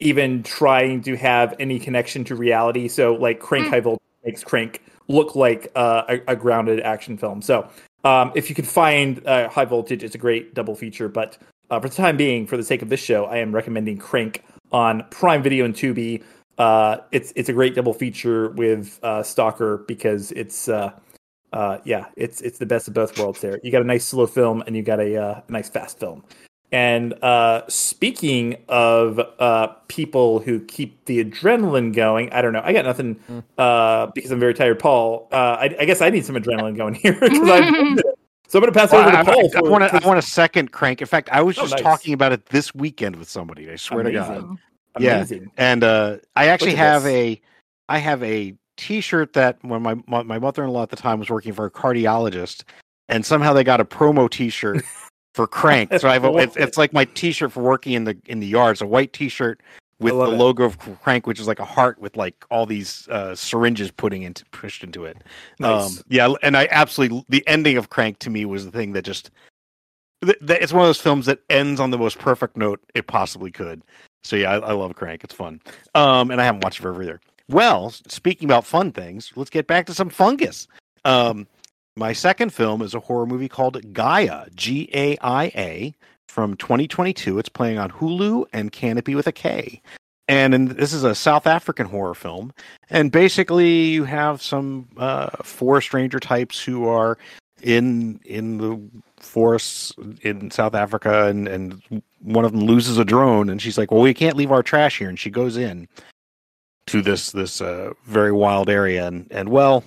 even 0.00 0.42
trying 0.42 1.02
to 1.02 1.16
have 1.16 1.54
any 1.60 1.78
connection 1.78 2.24
to 2.24 2.34
reality. 2.34 2.88
So, 2.88 3.14
like, 3.14 3.38
Crank 3.38 3.66
mm. 3.66 3.70
High 3.70 3.80
Voltage 3.80 4.02
makes 4.24 4.42
Crank 4.42 4.82
look 5.08 5.36
like 5.36 5.70
uh, 5.76 6.02
a, 6.08 6.32
a, 6.32 6.36
grounded 6.36 6.80
action 6.80 7.18
film. 7.18 7.42
So, 7.42 7.68
um, 8.04 8.32
if 8.34 8.48
you 8.48 8.54
can 8.54 8.64
find 8.64 9.26
uh, 9.26 9.48
High 9.48 9.64
Voltage, 9.64 10.02
it's 10.02 10.14
a 10.14 10.18
great 10.18 10.54
double 10.54 10.74
feature. 10.74 11.08
But 11.08 11.38
uh, 11.70 11.80
for 11.80 11.88
the 11.88 11.94
time 11.94 12.16
being, 12.16 12.46
for 12.46 12.56
the 12.56 12.62
sake 12.62 12.82
of 12.82 12.88
this 12.88 13.00
show, 13.00 13.26
I 13.26 13.38
am 13.38 13.54
recommending 13.54 13.98
Crank 13.98 14.44
on 14.72 15.04
Prime 15.10 15.42
Video 15.42 15.64
and 15.64 15.74
Tubi. 15.74 16.22
Uh, 16.58 16.98
it's 17.12 17.32
it's 17.36 17.48
a 17.48 17.52
great 17.52 17.74
double 17.74 17.94
feature 17.94 18.50
with 18.50 18.98
uh, 19.02 19.22
Stalker 19.22 19.78
because 19.88 20.32
it's 20.32 20.68
uh, 20.68 20.92
uh, 21.52 21.78
yeah, 21.84 22.06
it's 22.16 22.40
it's 22.40 22.58
the 22.58 22.66
best 22.66 22.88
of 22.88 22.94
both 22.94 23.18
worlds. 23.18 23.40
There, 23.40 23.58
you 23.62 23.70
got 23.70 23.82
a 23.82 23.86
nice 23.86 24.04
slow 24.04 24.26
film 24.26 24.62
and 24.66 24.76
you 24.76 24.82
got 24.82 25.00
a, 25.00 25.42
nice 25.48 25.68
fast 25.68 25.98
film. 25.98 26.24
And 26.72 27.14
uh, 27.22 27.62
speaking 27.68 28.56
of 28.68 29.18
uh, 29.18 29.68
people 29.88 30.38
who 30.38 30.60
keep 30.60 31.04
the 31.06 31.24
adrenaline 31.24 31.92
going, 31.92 32.32
I 32.32 32.42
don't 32.42 32.52
know. 32.52 32.62
I 32.64 32.72
got 32.72 32.84
nothing 32.84 33.18
uh, 33.58 34.06
because 34.14 34.30
I'm 34.30 34.38
very 34.38 34.54
tired. 34.54 34.78
Paul, 34.78 35.28
uh, 35.32 35.34
I, 35.34 35.74
I, 35.80 35.84
guess 35.84 36.00
I 36.00 36.10
need 36.10 36.24
some 36.24 36.36
adrenaline 36.36 36.76
going 36.76 36.94
here. 36.94 37.18
so 37.20 37.28
I'm 37.28 37.96
going 37.96 38.66
to 38.66 38.72
pass 38.72 38.92
well, 38.92 39.02
over 39.02 39.10
to 39.10 39.24
Paul. 39.24 39.66
I, 39.66 39.68
want 39.68 39.90
to. 39.90 40.06
Want 40.06 40.18
a 40.20 40.22
second 40.22 40.70
crank. 40.70 41.00
In 41.00 41.08
fact, 41.08 41.28
I 41.32 41.42
was 41.42 41.58
oh, 41.58 41.62
just 41.62 41.72
nice. 41.74 41.82
talking 41.82 42.14
about 42.14 42.30
it 42.30 42.46
this 42.46 42.72
weekend 42.72 43.16
with 43.16 43.28
somebody. 43.28 43.68
I 43.68 43.74
swear 43.74 44.02
Amazing. 44.02 44.34
to 44.34 44.40
God. 44.40 44.58
Amazing. 44.94 45.42
Yeah, 45.42 45.48
and 45.56 45.82
uh, 45.82 46.16
I 46.36 46.48
actually 46.48 46.76
have 46.76 47.02
this. 47.02 47.12
a. 47.12 47.40
I 47.88 47.98
have 47.98 48.22
a 48.22 48.54
T-shirt 48.76 49.32
that 49.32 49.58
when 49.62 49.82
my 49.82 49.96
my 50.06 50.38
mother-in-law 50.38 50.84
at 50.84 50.90
the 50.90 50.96
time 50.96 51.18
was 51.18 51.30
working 51.30 51.52
for 51.52 51.66
a 51.66 51.70
cardiologist, 51.70 52.62
and 53.08 53.26
somehow 53.26 53.52
they 53.52 53.64
got 53.64 53.80
a 53.80 53.84
promo 53.84 54.30
T-shirt 54.30 54.84
for 55.34 55.46
Crank. 55.46 55.92
So 55.98 56.08
I 56.08 56.14
have 56.14 56.24
a, 56.24 56.36
it's, 56.36 56.56
it's 56.56 56.78
like 56.78 56.92
my 56.92 57.04
T-shirt 57.04 57.52
for 57.52 57.62
working 57.62 57.92
in 57.92 58.04
the 58.04 58.16
in 58.26 58.40
the 58.40 58.46
yards, 58.46 58.80
a 58.80 58.86
white 58.86 59.12
T-shirt 59.12 59.60
with 60.00 60.14
the 60.14 60.24
it. 60.24 60.38
logo 60.38 60.64
of 60.64 60.78
Crank, 61.02 61.26
which 61.26 61.38
is 61.38 61.46
like 61.46 61.58
a 61.58 61.64
heart 61.64 62.00
with 62.00 62.16
like 62.16 62.44
all 62.50 62.66
these 62.66 63.06
uh, 63.08 63.34
syringes 63.34 63.90
putting 63.90 64.22
into 64.22 64.44
pushed 64.46 64.82
into 64.82 65.04
it. 65.04 65.18
Nice. 65.58 65.98
Um, 65.98 66.04
yeah, 66.08 66.32
and 66.42 66.56
I 66.56 66.68
absolutely 66.70 67.24
the 67.28 67.46
ending 67.46 67.76
of 67.76 67.90
Crank 67.90 68.18
to 68.20 68.30
me 68.30 68.44
was 68.44 68.64
the 68.64 68.70
thing 68.70 68.92
that 68.92 69.02
just 69.02 69.30
it's 70.22 70.72
one 70.72 70.82
of 70.82 70.88
those 70.88 71.00
films 71.00 71.26
that 71.26 71.40
ends 71.48 71.80
on 71.80 71.90
the 71.90 71.98
most 71.98 72.18
perfect 72.18 72.56
note 72.56 72.80
it 72.94 73.06
possibly 73.06 73.50
could. 73.50 73.82
So 74.22 74.36
yeah, 74.36 74.52
I, 74.52 74.58
I 74.58 74.72
love 74.72 74.94
Crank. 74.94 75.24
It's 75.24 75.34
fun. 75.34 75.60
Um, 75.94 76.30
and 76.30 76.40
I 76.40 76.44
haven't 76.44 76.62
watched 76.62 76.80
it 76.80 76.82
forever 76.82 77.02
either. 77.02 77.20
Well, 77.48 77.90
speaking 77.90 78.46
about 78.46 78.64
fun 78.64 78.92
things, 78.92 79.32
let's 79.34 79.50
get 79.50 79.66
back 79.66 79.86
to 79.86 79.94
some 79.94 80.10
fungus. 80.10 80.68
Um, 81.04 81.46
my 82.00 82.14
second 82.14 82.52
film 82.52 82.80
is 82.80 82.94
a 82.94 83.00
horror 83.00 83.26
movie 83.26 83.48
called 83.48 83.92
Gaia, 83.92 84.46
G 84.56 84.88
A 84.94 85.18
I 85.20 85.52
A, 85.54 85.94
from 86.28 86.56
2022. 86.56 87.38
It's 87.38 87.50
playing 87.50 87.78
on 87.78 87.90
Hulu 87.90 88.46
and 88.54 88.72
Kanopy 88.72 89.14
with 89.14 89.26
a 89.26 89.32
K. 89.32 89.82
And, 90.26 90.70
this 90.70 90.92
is 90.92 91.04
a 91.04 91.14
South 91.14 91.46
African 91.46 91.86
horror 91.86 92.14
film. 92.14 92.52
And 92.88 93.12
basically, 93.12 93.88
you 93.88 94.04
have 94.04 94.40
some 94.40 94.88
uh, 94.96 95.28
forest 95.42 95.92
ranger 95.92 96.20
types 96.20 96.62
who 96.62 96.86
are 96.88 97.18
in 97.62 98.18
in 98.24 98.56
the 98.56 98.80
forests 99.18 99.92
in 100.22 100.50
South 100.50 100.74
Africa, 100.74 101.26
and, 101.26 101.46
and 101.46 102.02
one 102.20 102.46
of 102.46 102.52
them 102.52 102.62
loses 102.62 102.96
a 102.96 103.04
drone, 103.04 103.50
and 103.50 103.60
she's 103.60 103.76
like, 103.76 103.90
"Well, 103.90 104.00
we 104.00 104.14
can't 104.14 104.36
leave 104.36 104.52
our 104.52 104.62
trash 104.62 104.98
here," 104.98 105.08
and 105.10 105.18
she 105.18 105.30
goes 105.30 105.58
in 105.58 105.86
to 106.86 107.02
this 107.02 107.32
this 107.32 107.60
uh, 107.60 107.92
very 108.06 108.32
wild 108.32 108.70
area, 108.70 109.06
and 109.06 109.26
and 109.30 109.50
well, 109.50 109.84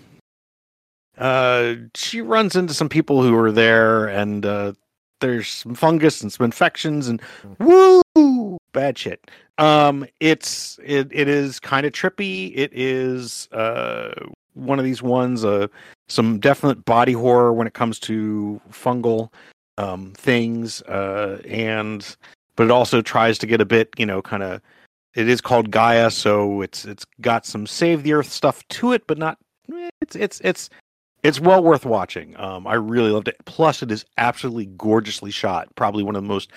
uh, 1.18 1.76
she 1.96 2.22
runs 2.22 2.56
into 2.56 2.74
some 2.74 2.90
people 2.90 3.22
who 3.22 3.36
are 3.36 3.52
there, 3.52 4.08
and 4.08 4.46
uh, 4.46 4.74
there's 5.22 5.48
some 5.48 5.76
fungus 5.76 6.22
and 6.22 6.32
some 6.32 6.46
infections, 6.46 7.08
and 7.08 7.22
woo, 7.60 8.58
bad 8.74 8.98
shit. 8.98 9.30
Um, 9.58 10.06
it's 10.20 10.80
it 10.84 11.08
it 11.12 11.28
is 11.28 11.60
kind 11.60 11.86
of 11.86 11.92
trippy. 11.92 12.52
It 12.56 12.72
is 12.74 13.48
uh 13.52 14.14
one 14.54 14.80
of 14.80 14.86
these 14.86 15.02
ones. 15.02 15.46
Uh, 15.46 15.68
some 16.10 16.40
definite 16.40 16.84
body 16.86 17.14
horror 17.14 17.54
when 17.54 17.68
it 17.68 17.74
comes 17.74 18.00
to 18.00 18.60
fungal 18.72 19.32
um 19.78 20.14
things. 20.16 20.82
Uh, 20.84 21.42
and 21.48 22.16
but 22.56 22.66
it 22.66 22.72
also 22.72 23.02
tries 23.02 23.38
to 23.40 23.48
get 23.48 23.62
a 23.62 23.66
bit, 23.66 23.90
you 23.98 24.06
know, 24.06 24.22
kind 24.22 24.44
of 24.44 24.62
it 25.16 25.30
is 25.30 25.42
called 25.42 25.70
Gaia, 25.70 26.10
so 26.10 26.62
it's 26.62 26.86
it's 26.86 27.06
got 27.22 27.46
some 27.46 27.68
save 27.68 28.04
the 28.04 28.14
earth 28.14 28.32
stuff 28.32 28.68
to 28.70 28.94
it, 28.94 29.06
but 29.08 29.18
not 29.18 29.38
it's 30.02 30.16
it's 30.16 30.42
it's 30.42 30.70
it's 31.24 31.40
well 31.40 31.64
worth 31.64 31.86
watching. 31.86 32.38
Um, 32.38 32.68
I 32.68 32.74
really 32.74 33.10
loved 33.10 33.30
it. 33.30 33.38
Plus, 33.46 33.82
it 33.82 33.92
is 33.92 34.06
absolutely 34.18 34.66
gorgeously 34.66 35.32
shot. 35.32 35.74
Probably 35.76 36.04
one 36.04 36.18
of 36.18 36.24
the 36.24 36.28
most 36.28 36.52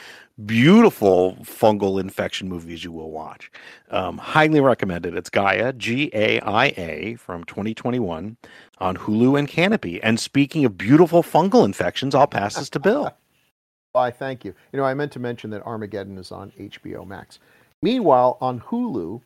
beautiful 0.44 1.36
fungal 1.42 2.00
infection 2.00 2.48
movies 2.48 2.82
you 2.82 2.90
will 2.90 3.12
watch. 3.12 3.50
Um, 3.90 4.18
highly 4.18 4.60
recommended. 4.60 5.14
It's 5.16 5.30
Gaia, 5.30 5.72
G 5.72 6.10
A 6.12 6.40
I 6.40 6.66
A, 6.76 7.14
from 7.14 7.44
2021 7.44 8.36
on 8.78 8.96
Hulu 8.96 9.38
and 9.38 9.48
Kanopy. 9.48 10.00
And 10.02 10.18
speaking 10.18 10.64
of 10.64 10.76
beautiful 10.76 11.22
fungal 11.22 11.64
infections, 11.64 12.14
I'll 12.14 12.26
pass 12.26 12.56
this 12.56 12.68
to 12.70 12.80
Bill. 12.80 13.14
Why, 13.92 14.10
thank 14.10 14.44
you. 14.44 14.52
You 14.72 14.78
know, 14.78 14.84
I 14.84 14.92
meant 14.92 15.12
to 15.12 15.20
mention 15.20 15.48
that 15.50 15.62
Armageddon 15.62 16.18
is 16.18 16.30
on 16.30 16.50
HBO 16.58 17.06
Max. 17.06 17.38
Meanwhile, 17.82 18.36
on 18.40 18.60
Hulu, 18.60 19.22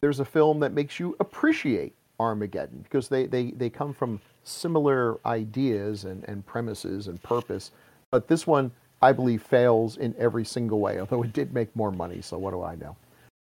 there's 0.00 0.20
a 0.20 0.24
film 0.24 0.58
that 0.60 0.72
makes 0.72 0.98
you 0.98 1.14
appreciate 1.20 1.94
Armageddon 2.18 2.80
because 2.82 3.08
they, 3.08 3.26
they, 3.26 3.52
they 3.52 3.70
come 3.70 3.92
from 3.92 4.20
similar 4.48 5.18
ideas 5.26 6.04
and, 6.04 6.24
and 6.24 6.44
premises 6.46 7.08
and 7.08 7.22
purpose. 7.22 7.70
But 8.10 8.28
this 8.28 8.46
one, 8.46 8.70
I 9.02 9.12
believe, 9.12 9.42
fails 9.42 9.96
in 9.96 10.14
every 10.18 10.44
single 10.44 10.80
way, 10.80 10.98
although 11.00 11.22
it 11.22 11.32
did 11.32 11.52
make 11.52 11.74
more 11.76 11.92
money, 11.92 12.20
so 12.20 12.38
what 12.38 12.52
do 12.52 12.62
I 12.62 12.74
know? 12.74 12.96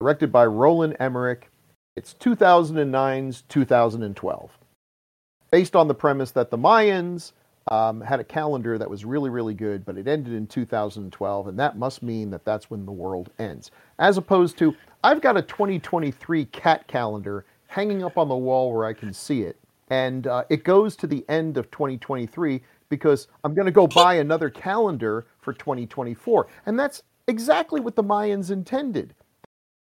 Directed 0.01 0.33
by 0.33 0.47
Roland 0.47 0.97
Emmerich. 1.01 1.51
It's 1.97 2.15
2009's 2.15 3.43
2012. 3.49 4.51
Based 5.51 5.75
on 5.75 5.89
the 5.89 5.95
premise 5.95 6.31
that 6.33 6.51
the 6.51 6.59
Mayans 6.59 7.33
um, 7.71 8.01
had 8.01 8.21
a 8.21 8.25
calendar 8.25 8.79
that 8.79 8.89
was 8.89 9.05
really, 9.05 9.31
really 9.31 9.55
good, 9.55 9.85
but 9.85 9.99
it 9.99 10.09
ended 10.09 10.33
in 10.33 10.47
2012, 10.47 11.49
and 11.49 11.59
that 11.59 11.77
must 11.77 12.03
mean 12.03 12.31
that 12.31 12.45
that's 12.45 12.71
when 12.71 12.87
the 12.87 12.93
world 12.93 13.31
ends. 13.39 13.71
As 13.99 14.17
opposed 14.17 14.59
to, 14.59 14.75
I've 15.05 15.21
got 15.21 15.37
a 15.37 15.43
2023 15.43 16.47
cat 16.47 16.87
calendar 16.87 17.45
hanging 17.67 18.03
up 18.03 18.17
on 18.17 18.29
the 18.29 18.37
wall 18.37 18.73
where 18.73 18.87
I 18.87 18.93
can 18.93 19.13
see 19.13 19.43
it, 19.43 19.57
and 19.91 20.27
uh, 20.27 20.45
it 20.51 20.65
goes 20.65 20.97
to 20.97 21.07
the 21.07 21.25
end 21.29 21.57
of 21.59 21.71
2023 21.71 22.63
because 22.91 23.29
I'm 23.45 23.55
going 23.55 23.67
to 23.67 23.73
go 23.73 23.87
buy 23.87 24.15
another 24.17 24.51
calendar 24.51 25.27
for 25.41 25.53
2024. 25.53 26.49
And 26.67 26.79
that's 26.79 27.03
exactly 27.29 27.81
what 27.81 27.97
the 27.97 28.05
Mayans 28.05 28.51
intended. 28.51 29.15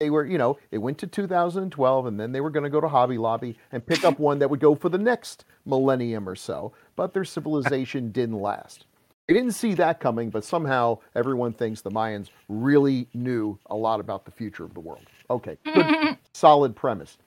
they 0.00 0.10
were, 0.10 0.26
you 0.26 0.38
know, 0.38 0.58
it 0.70 0.78
went 0.78 0.98
to 0.98 1.06
2012 1.06 2.06
and 2.06 2.20
then 2.20 2.32
they 2.32 2.40
were 2.40 2.50
going 2.50 2.64
to 2.64 2.70
go 2.70 2.80
to 2.80 2.88
Hobby 2.88 3.18
Lobby 3.18 3.56
and 3.72 3.86
pick 3.86 4.04
up 4.04 4.18
one 4.18 4.38
that 4.40 4.50
would 4.50 4.60
go 4.60 4.74
for 4.74 4.88
the 4.90 4.98
next 4.98 5.44
millennium 5.66 6.28
or 6.28 6.36
so. 6.36 6.72
But 6.96 7.14
their 7.14 7.24
civilization 7.24 8.12
didn't 8.12 8.40
last. 8.40 8.86
They 9.28 9.34
didn't 9.34 9.52
see 9.52 9.74
that 9.74 10.00
coming, 10.00 10.30
but 10.30 10.44
somehow 10.44 10.98
everyone 11.14 11.52
thinks 11.54 11.80
the 11.82 11.90
Mayans 11.90 12.30
really 12.48 13.08
knew 13.14 13.58
a 13.66 13.76
lot 13.76 14.00
about 14.00 14.24
the 14.26 14.30
future 14.30 14.64
of 14.64 14.74
the 14.74 14.80
world. 14.80 15.06
Okay, 15.30 15.56
good, 15.74 16.18
solid 16.34 16.76
premise. 16.76 17.18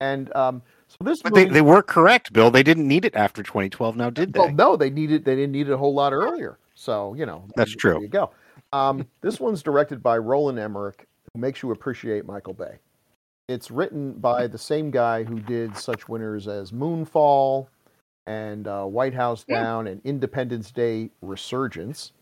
And 0.00 0.34
um, 0.36 0.62
so 0.90 1.04
this 1.04 1.22
But 1.22 1.32
movie, 1.32 1.44
they, 1.44 1.50
they 1.54 1.60
were 1.62 1.82
correct, 1.82 2.32
Bill. 2.32 2.50
They 2.50 2.62
didn't 2.64 2.88
need 2.88 3.04
it 3.04 3.14
after 3.14 3.42
2012. 3.42 3.96
Now, 3.96 4.10
did 4.10 4.32
they? 4.32 4.40
well, 4.40 4.52
no, 4.52 4.76
they 4.76 4.90
needed 4.90 5.24
they 5.24 5.36
didn't 5.36 5.52
need 5.52 5.68
it 5.68 5.72
a 5.72 5.76
whole 5.76 5.94
lot 5.94 6.12
earlier. 6.12 6.58
So 6.74 7.14
you 7.14 7.26
know 7.26 7.44
That's 7.56 7.70
there 7.82 7.92
true. 7.94 8.02
you 8.02 8.08
go. 8.08 8.30
Um, 8.72 9.06
this 9.20 9.38
one's 9.38 9.62
directed 9.62 10.02
by 10.02 10.18
Roland 10.18 10.58
Emmerich, 10.58 11.06
who 11.32 11.40
makes 11.40 11.62
you 11.62 11.70
appreciate 11.70 12.26
Michael 12.26 12.54
Bay. 12.54 12.78
It's 13.48 13.70
written 13.70 14.12
by 14.14 14.46
the 14.46 14.58
same 14.58 14.90
guy 14.90 15.24
who 15.24 15.40
did 15.40 15.76
such 15.76 16.08
winners 16.08 16.46
as 16.48 16.70
Moonfall 16.72 17.66
and 18.26 18.66
uh, 18.68 18.84
White 18.84 19.14
House 19.14 19.44
Yeah. 19.48 19.62
Down 19.62 19.86
and 19.88 20.00
Independence 20.04 20.70
Day 20.70 21.10
Resurgence, 21.20 22.12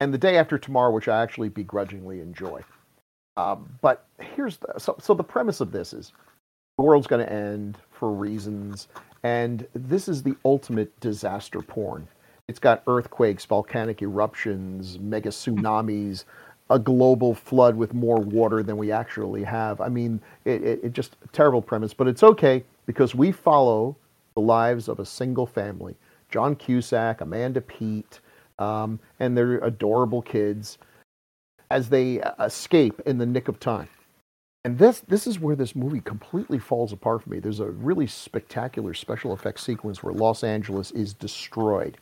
and 0.00 0.12
The 0.12 0.18
Day 0.18 0.36
After 0.38 0.58
Tomorrow, 0.58 0.92
which 0.92 1.06
I 1.08 1.22
actually 1.22 1.50
begrudgingly 1.50 2.20
enjoy. 2.20 2.62
Um, 3.36 3.68
but 3.80 4.06
here's 4.20 4.56
the, 4.58 4.78
so 4.78 4.96
so 5.00 5.14
the 5.14 5.22
premise 5.24 5.60
of 5.60 5.70
this 5.72 5.92
is 5.92 6.12
the 6.80 6.86
world's 6.86 7.06
going 7.06 7.22
to 7.22 7.30
end 7.30 7.76
for 7.90 8.10
reasons, 8.10 8.88
and 9.22 9.66
this 9.74 10.08
is 10.08 10.22
the 10.22 10.34
ultimate 10.46 10.98
disaster 10.98 11.60
porn. 11.60 12.08
It's 12.48 12.58
got 12.58 12.82
earthquakes, 12.86 13.44
volcanic 13.44 14.00
eruptions, 14.00 14.98
mega 14.98 15.28
tsunamis, 15.28 16.24
a 16.70 16.78
global 16.78 17.34
flood 17.34 17.76
with 17.76 17.92
more 17.92 18.16
water 18.16 18.62
than 18.62 18.78
we 18.78 18.90
actually 18.90 19.44
have. 19.44 19.82
I 19.82 19.90
mean, 19.90 20.22
it, 20.46 20.62
it, 20.62 20.80
it 20.84 20.92
just 20.94 21.18
a 21.22 21.28
terrible 21.28 21.60
premise, 21.60 21.92
but 21.92 22.08
it's 22.08 22.22
okay 22.22 22.64
because 22.86 23.14
we 23.14 23.30
follow 23.30 23.94
the 24.32 24.40
lives 24.40 24.88
of 24.88 25.00
a 25.00 25.04
single 25.04 25.44
family: 25.44 25.94
John 26.30 26.56
Cusack, 26.56 27.20
Amanda 27.20 27.60
Peet, 27.60 28.20
um, 28.58 28.98
and 29.18 29.36
their 29.36 29.58
adorable 29.58 30.22
kids 30.22 30.78
as 31.70 31.90
they 31.90 32.22
uh, 32.22 32.46
escape 32.46 33.02
in 33.04 33.18
the 33.18 33.26
nick 33.26 33.48
of 33.48 33.60
time. 33.60 33.90
And 34.62 34.76
this 34.76 35.00
this 35.00 35.26
is 35.26 35.40
where 35.40 35.56
this 35.56 35.74
movie 35.74 36.02
completely 36.02 36.58
falls 36.58 36.92
apart 36.92 37.22
for 37.22 37.30
me. 37.30 37.38
There's 37.38 37.60
a 37.60 37.70
really 37.70 38.06
spectacular 38.06 38.92
special 38.92 39.32
effects 39.32 39.62
sequence 39.62 40.02
where 40.02 40.12
Los 40.12 40.44
Angeles 40.44 40.90
is 40.90 41.14
destroyed. 41.14 41.96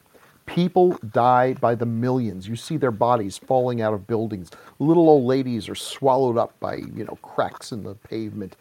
People 0.44 0.98
die 1.12 1.54
by 1.54 1.76
the 1.76 1.86
millions. 1.86 2.48
You 2.48 2.56
see 2.56 2.76
their 2.76 2.90
bodies 2.90 3.38
falling 3.38 3.80
out 3.80 3.94
of 3.94 4.08
buildings. 4.08 4.50
Little 4.80 5.08
old 5.08 5.24
ladies 5.24 5.68
are 5.68 5.76
swallowed 5.76 6.36
up 6.36 6.58
by, 6.58 6.76
you 6.76 7.04
know, 7.04 7.16
cracks 7.22 7.70
in 7.70 7.84
the 7.84 7.94
pavement. 7.94 8.56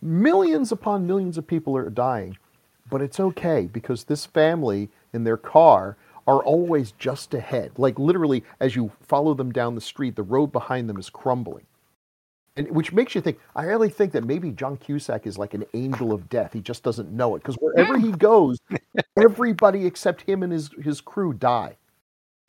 Millions 0.00 0.72
upon 0.72 1.06
millions 1.06 1.36
of 1.36 1.46
people 1.46 1.76
are 1.76 1.90
dying. 1.90 2.38
But 2.88 3.02
it's 3.02 3.20
okay 3.20 3.68
because 3.70 4.04
this 4.04 4.24
family 4.24 4.88
in 5.12 5.24
their 5.24 5.36
car 5.36 5.98
are 6.26 6.42
always 6.42 6.92
just 6.92 7.34
ahead. 7.34 7.72
Like 7.76 7.98
literally 7.98 8.44
as 8.60 8.76
you 8.76 8.92
follow 9.02 9.34
them 9.34 9.52
down 9.52 9.74
the 9.74 9.82
street, 9.82 10.16
the 10.16 10.22
road 10.22 10.52
behind 10.52 10.88
them 10.88 10.98
is 10.98 11.10
crumbling 11.10 11.66
and 12.56 12.70
which 12.70 12.92
makes 12.92 13.14
you 13.14 13.20
think 13.20 13.38
i 13.56 13.64
really 13.64 13.88
think 13.88 14.12
that 14.12 14.24
maybe 14.24 14.50
john 14.50 14.76
cusack 14.76 15.26
is 15.26 15.38
like 15.38 15.54
an 15.54 15.64
angel 15.74 16.12
of 16.12 16.28
death. 16.28 16.52
He 16.52 16.60
just 16.60 16.82
doesn't 16.82 17.10
know 17.10 17.34
it. 17.34 17.40
Because 17.40 17.56
wherever 17.56 17.98
he 17.98 18.12
goes 18.12 18.58
everybody 19.16 19.86
except 19.86 20.22
him 20.22 20.42
and 20.42 20.52
his 20.52 20.70
his 20.82 21.00
crew 21.00 21.32
die. 21.32 21.76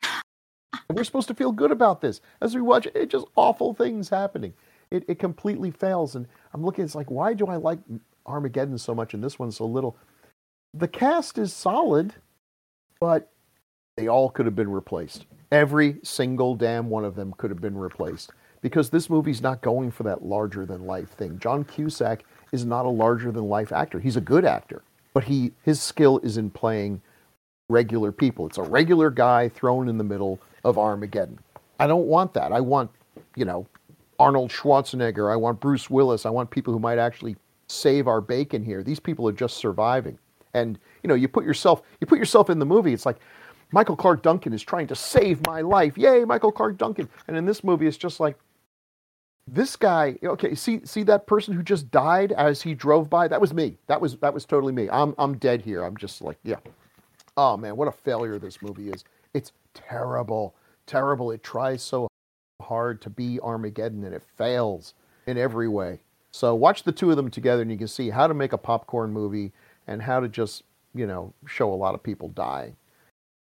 And 0.01 0.97
we're 0.97 1.03
supposed 1.03 1.29
to 1.29 1.35
feel 1.35 1.51
good 1.51 1.71
about 1.71 2.01
this. 2.01 2.19
As 2.41 2.55
we 2.55 2.61
watch 2.61 2.87
it 2.93 3.09
just 3.09 3.27
awful 3.35 3.73
things 3.73 4.09
happening. 4.09 4.53
It, 4.91 5.05
it 5.07 5.19
completely 5.19 5.71
fails. 5.71 6.15
And 6.15 6.27
i'm 6.53 6.63
looking 6.63 6.83
it's 6.83 6.95
like 6.95 7.11
why 7.11 7.33
do 7.33 7.47
i 7.47 7.55
like 7.55 7.79
armageddon 8.25 8.77
so 8.77 8.95
much 8.95 9.13
and 9.13 9.23
this 9.23 9.39
one 9.39 9.51
so 9.51 9.65
little? 9.65 9.97
The 10.73 10.87
cast 10.87 11.37
is 11.37 11.53
solid 11.53 12.13
but 12.99 13.29
they 13.97 14.07
all 14.07 14.29
could 14.29 14.45
have 14.45 14.55
been 14.55 14.71
replaced. 14.71 15.25
Every 15.51 15.99
single 16.03 16.55
damn 16.55 16.89
one 16.89 17.03
of 17.05 17.15
them 17.15 17.33
could 17.37 17.51
have 17.51 17.61
been 17.61 17.77
replaced 17.77 18.31
because 18.63 18.89
this 18.89 19.10
movie's 19.10 19.41
not 19.41 19.62
going 19.62 19.91
for 19.91 20.04
that 20.04 20.26
larger 20.26 20.65
than 20.65 20.88
life 20.88 21.10
thing. 21.10 21.38
John 21.38 21.65
Cusack 21.65 22.23
is 22.52 22.65
not 22.65 22.86
a 22.86 22.89
larger 22.89 23.32
than 23.32 23.43
life 23.43 23.71
actor. 23.71 23.99
He's 23.99 24.15
a 24.15 24.21
good 24.21 24.45
actor, 24.45 24.82
but 25.13 25.26
he 25.26 25.52
his 25.62 25.80
skill 25.80 26.17
is 26.19 26.38
in 26.38 26.49
playing 26.49 27.02
regular 27.69 28.12
people. 28.12 28.47
It's 28.47 28.58
a 28.58 28.63
regular 28.63 29.12
guy 29.12 29.49
thrown 29.49 29.89
in 29.89 29.97
the 29.97 30.04
middle 30.04 30.39
of 30.63 30.78
Armageddon. 30.78 31.39
I 31.80 31.88
don't 31.88 32.08
want 32.08 32.34
that. 32.34 32.52
I 32.52 32.62
want, 32.62 32.89
you 33.36 33.45
know, 33.45 33.67
Arnold 34.17 34.49
Schwarzenegger. 34.49 35.32
I 35.32 35.36
want 35.36 35.60
Bruce 35.60 35.89
Willis. 35.89 36.26
I 36.26 36.30
want 36.30 36.49
people 36.49 36.73
who 36.73 36.80
might 36.80 36.99
actually 36.99 37.36
save 37.67 38.08
our 38.08 38.21
bacon 38.21 38.63
here. 38.63 38.82
These 38.82 38.99
people 38.99 39.28
are 39.28 39.34
just 39.34 39.58
surviving. 39.58 40.17
And, 40.54 40.80
you 41.02 41.08
know, 41.08 41.15
you 41.15 41.28
put 41.28 41.43
yourself 41.43 41.82
you 41.99 42.08
put 42.08 42.19
yourself 42.19 42.49
in 42.49 42.60
the 42.60 42.65
movie. 42.65 42.93
It's 42.93 43.06
like 43.06 43.17
Michael 43.71 43.97
Clarke 43.97 44.21
Duncan 44.21 44.54
is 44.54 44.63
trying 44.63 44.88
to 44.88 44.95
save 44.95 45.45
my 45.45 45.60
life. 45.60 45.97
Yay, 45.97 46.23
Michael 46.23 46.52
Clarke 46.52 46.78
Duncan. 46.78 47.10
And 47.28 47.36
in 47.36 47.45
this 47.45 47.62
movie 47.62 47.88
it's 47.88 47.97
just 47.97 48.21
like 48.21 48.38
this 49.47 49.75
guy 49.75 50.17
okay 50.23 50.56
see 50.56 50.82
see 50.86 51.03
that 51.03 51.27
person 51.27 51.53
who 51.53 51.62
just 51.62 51.91
died 51.91 52.32
as 52.32 52.62
he 52.62 52.73
drove 52.73 53.10
by? 53.10 53.27
That 53.27 53.41
was 53.41 53.53
me. 53.53 53.77
That 53.88 53.99
was 53.99 54.17
that 54.17 54.34
was 54.34 54.45
totally 54.45 54.73
me. 54.73 54.89
I'm 54.89 55.13
i'm 55.17 55.38
dead 55.38 55.62
here. 55.62 55.84
I'm 55.84 55.97
just 55.97 56.21
like 56.21 56.38
yeah. 56.43 56.60
Oh 57.36 57.58
man 57.58 57.75
what 57.75 57.88
a 57.88 57.91
failure 57.91 58.39
this 58.39 58.62
movie 58.62 58.89
is. 58.89 59.03
It's 59.34 59.51
terrible 59.73 60.56
terrible. 60.86 61.32
It 61.32 61.43
tries 61.43 61.82
so 61.82 62.08
hard 62.62 63.01
to 63.01 63.10
be 63.10 63.39
armageddon 63.41 64.03
and 64.03 64.13
it 64.13 64.23
fails 64.38 64.93
in 65.27 65.38
every 65.38 65.67
way. 65.67 65.99
So 66.32 66.56
watch 66.56 66.84
the 66.84 66.91
two 66.91 67.12
of 67.12 67.17
them 67.17 67.29
together 67.29 67.62
and 67.62 67.71
you 67.71 67.77
can 67.77 67.88
see 67.88 68.10
how 68.10 68.27
to 68.27 68.34
make 68.34 68.53
a 68.53 68.58
popcorn 68.58 69.12
movie 69.12 69.51
and 69.88 70.01
how 70.01 70.19
to 70.19 70.27
just 70.27 70.63
you 70.95 71.06
know 71.08 71.34
show 71.45 71.71
a 71.73 71.75
lot 71.75 71.95
of 71.95 72.03
people 72.03 72.29
dying 72.29 72.75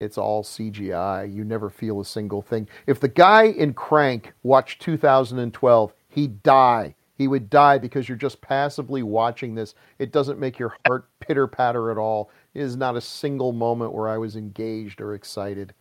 it's 0.05 0.19
all 0.19 0.45
CGI. 0.45 1.35
You 1.35 1.45
never 1.45 1.71
feel 1.71 2.01
a 2.01 2.05
single 2.05 2.43
thing. 2.43 2.69
If 2.87 3.01
the 3.01 3.09
guy 3.09 3.45
in 3.45 3.75
Crank 3.75 4.33
watched 4.43 4.83
2012, 4.83 5.93
he'd 6.11 6.43
die. 6.43 6.95
He 7.17 7.29
would 7.29 7.49
die 7.49 7.79
because 7.79 8.09
you're 8.09 8.19
just 8.19 8.41
passively 8.41 9.03
watching 9.03 9.55
this. 9.55 9.75
It 9.99 10.13
doesn't 10.13 10.41
make 10.41 10.59
your 10.59 10.77
heart 10.87 11.09
pitter 11.21 11.47
patter 11.47 11.91
at 11.91 11.99
all. 11.99 12.31
It 12.55 12.63
is 12.63 12.77
not 12.77 12.97
a 12.97 13.01
single 13.01 13.53
moment 13.53 13.93
where 13.93 14.09
I 14.09 14.19
was 14.19 14.37
engaged 14.37 15.01
or 15.01 15.15
excited. 15.15 15.75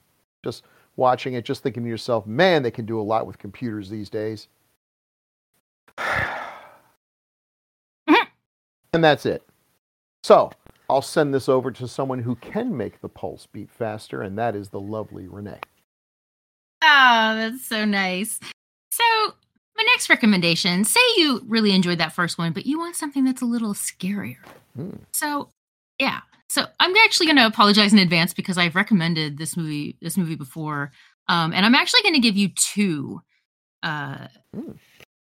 Just 0.44 0.64
watching 0.96 1.34
it, 1.34 1.44
just 1.44 1.64
thinking 1.64 1.84
to 1.84 1.90
yourself, 1.90 2.28
man, 2.28 2.62
they 2.62 2.72
can 2.72 2.86
do 2.86 3.00
a 3.00 3.02
lot 3.02 3.26
with 3.26 3.40
computers 3.40 3.90
these 3.90 4.10
days. 4.10 4.48
and 5.98 6.28
that's 8.94 9.26
it. 9.26 9.44
So, 10.22 10.52
I'll 10.90 11.02
send 11.02 11.34
this 11.34 11.48
over 11.50 11.72
to 11.72 11.88
someone 11.88 12.20
who 12.20 12.36
can 12.36 12.76
make 12.76 13.02
the 13.02 13.10
pulse 13.10 13.48
beat 13.52 13.72
faster, 13.72 14.22
and 14.22 14.38
that 14.38 14.56
is 14.56 14.70
the 14.70 14.80
lovely 14.80 15.28
Renee. 15.28 15.60
Oh, 16.84 17.36
that's 17.36 17.66
so 17.66 17.86
nice. 17.86 18.40
So, 18.92 19.04
my 19.76 19.84
next 19.88 20.10
recommendation 20.10 20.84
say 20.84 21.00
you 21.16 21.42
really 21.48 21.74
enjoyed 21.74 21.98
that 22.00 22.14
first 22.14 22.38
one, 22.38 22.52
but 22.52 22.66
you 22.66 22.78
want 22.78 22.96
something 22.96 23.24
that's 23.24 23.42
a 23.42 23.46
little 23.46 23.74
scarier. 23.74 24.36
Hmm. 24.76 24.98
So, 25.14 25.50
yeah. 26.00 26.20
So, 26.50 26.66
I'm 26.80 26.96
actually 26.98 27.28
going 27.28 27.38
to 27.38 27.46
apologize 27.46 27.94
in 27.94 28.00
advance 28.00 28.34
because 28.34 28.58
I've 28.58 28.76
recommended 28.76 29.38
this 29.38 29.56
movie 29.58 29.98
this 30.02 30.18
movie 30.18 30.36
before. 30.36 30.92
Um, 31.30 31.54
and 31.54 31.66
I'm 31.66 31.76
actually 31.76 32.02
going 32.02 32.16
to 32.16 32.20
give 32.20 32.36
you 32.36 32.50
two 32.50 33.22
uh, 33.82 34.28
Hmm. 34.54 34.74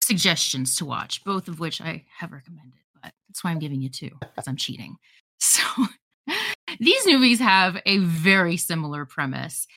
suggestions 0.03 0.75
to 0.77 0.85
watch, 0.85 1.23
both 1.23 1.47
of 1.47 1.59
which 1.59 1.79
I 1.79 2.03
have 2.17 2.31
recommended. 2.31 2.79
But 3.01 3.13
that's 3.29 3.43
why 3.43 3.51
I'm 3.51 3.59
giving 3.59 3.81
you 3.81 3.89
two 3.89 4.11
because 4.19 4.47
I'm 4.47 4.57
cheating. 4.57 4.97
So, 5.43 5.61
these 6.79 7.05
movies 7.05 7.39
have 7.39 7.77
a 7.85 7.97
very 7.97 8.55
similar 8.55 9.05
premise. 9.05 9.67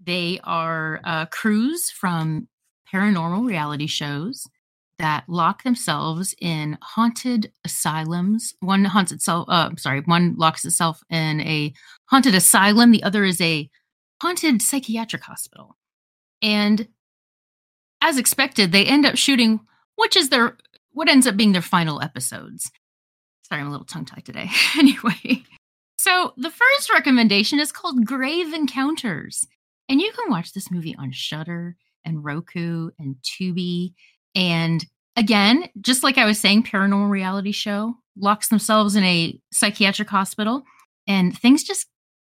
They 0.00 0.38
are 0.44 1.00
uh, 1.02 1.26
crews 1.26 1.90
from 1.90 2.46
paranormal 2.94 3.44
reality 3.44 3.88
shows 3.88 4.46
that 5.00 5.24
lock 5.28 5.64
themselves 5.64 6.32
in 6.40 6.78
haunted 6.80 7.52
asylums. 7.64 8.54
One 8.60 8.84
haunts 8.84 9.10
itself. 9.10 9.46
Uh, 9.48 9.70
sorry, 9.76 10.00
one 10.02 10.36
locks 10.38 10.64
itself 10.64 11.02
in 11.10 11.40
a 11.40 11.74
haunted 12.06 12.36
asylum. 12.36 12.92
The 12.92 13.02
other 13.02 13.24
is 13.24 13.40
a 13.40 13.68
haunted 14.22 14.62
psychiatric 14.62 15.22
hospital. 15.24 15.76
And 16.40 16.86
as 18.00 18.16
expected, 18.16 18.70
they 18.70 18.86
end 18.86 19.04
up 19.04 19.16
shooting, 19.16 19.58
which 19.96 20.16
is 20.16 20.28
their 20.28 20.56
what 20.92 21.08
ends 21.08 21.26
up 21.26 21.36
being 21.36 21.50
their 21.50 21.62
final 21.62 22.00
episodes. 22.00 22.70
Sorry, 23.48 23.60
I'm 23.60 23.68
a 23.68 23.70
little 23.70 23.86
tongue 23.86 24.04
tied 24.04 24.24
today. 24.24 24.50
anyway, 24.76 25.44
so 25.96 26.34
the 26.36 26.50
first 26.50 26.92
recommendation 26.92 27.60
is 27.60 27.70
called 27.70 28.04
Grave 28.04 28.52
Encounters. 28.52 29.46
And 29.88 30.00
you 30.00 30.10
can 30.12 30.30
watch 30.30 30.52
this 30.52 30.68
movie 30.70 30.96
on 30.98 31.12
Shudder 31.12 31.76
and 32.04 32.24
Roku 32.24 32.90
and 32.98 33.14
Tubi. 33.22 33.92
And 34.34 34.84
again, 35.14 35.68
just 35.80 36.02
like 36.02 36.18
I 36.18 36.24
was 36.24 36.40
saying, 36.40 36.64
paranormal 36.64 37.08
reality 37.08 37.52
show 37.52 37.94
locks 38.16 38.48
themselves 38.48 38.96
in 38.96 39.04
a 39.04 39.38
psychiatric 39.52 40.08
hospital 40.08 40.64
and 41.06 41.38
things 41.38 41.62
just 41.62 41.86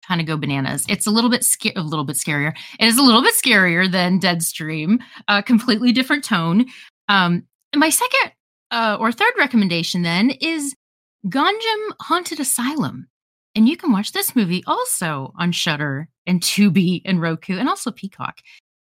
kind 0.06 0.20
of 0.20 0.26
go 0.26 0.36
bananas. 0.36 0.84
It's 0.86 1.06
a 1.06 1.10
little 1.10 1.30
bit 1.30 1.44
sca- 1.44 1.72
a 1.76 1.82
little 1.82 2.04
bit 2.04 2.16
scarier. 2.16 2.54
It 2.78 2.86
is 2.86 2.98
a 2.98 3.02
little 3.02 3.22
bit 3.22 3.34
scarier 3.34 3.90
than 3.90 4.20
Deadstream, 4.20 4.98
a 5.28 5.42
completely 5.42 5.92
different 5.92 6.24
tone. 6.24 6.66
Um, 7.08 7.44
my 7.74 7.88
second 7.88 8.32
uh, 8.70 8.98
or 9.00 9.12
third 9.12 9.32
recommendation 9.38 10.02
then 10.02 10.30
is 10.40 10.74
Gonjiam 11.28 11.90
Haunted 12.00 12.40
Asylum. 12.40 13.08
And 13.54 13.68
you 13.68 13.76
can 13.76 13.90
watch 13.90 14.12
this 14.12 14.36
movie 14.36 14.62
also 14.66 15.32
on 15.38 15.50
Shudder 15.50 16.08
and 16.26 16.40
Tubi 16.40 17.00
and 17.04 17.20
Roku 17.20 17.58
and 17.58 17.68
also 17.68 17.90
Peacock. 17.90 18.40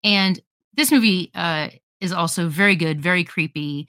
And 0.04 0.40
this 0.76 0.92
movie 0.92 1.30
uh, 1.34 1.70
is 2.00 2.12
also 2.12 2.48
very 2.48 2.76
good, 2.76 3.00
very 3.00 3.24
creepy. 3.24 3.88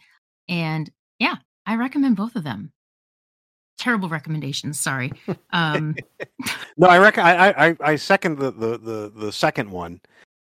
And 0.50 0.90
yeah, 1.20 1.36
I 1.66 1.76
recommend 1.76 2.16
both 2.16 2.36
of 2.36 2.44
them. 2.44 2.72
Terrible 3.78 4.10
recommendations, 4.10 4.80
sorry. 4.80 5.12
Um, 5.54 5.96
No, 6.78 6.88
I 6.88 6.98
reckon 6.98 7.24
I, 7.24 7.68
I 7.70 7.78
I 7.82 7.96
second 7.96 8.40
the 8.40 8.52
the 8.52 8.78
the, 8.78 9.12
the 9.16 9.32
second 9.32 9.70
one. 9.70 10.02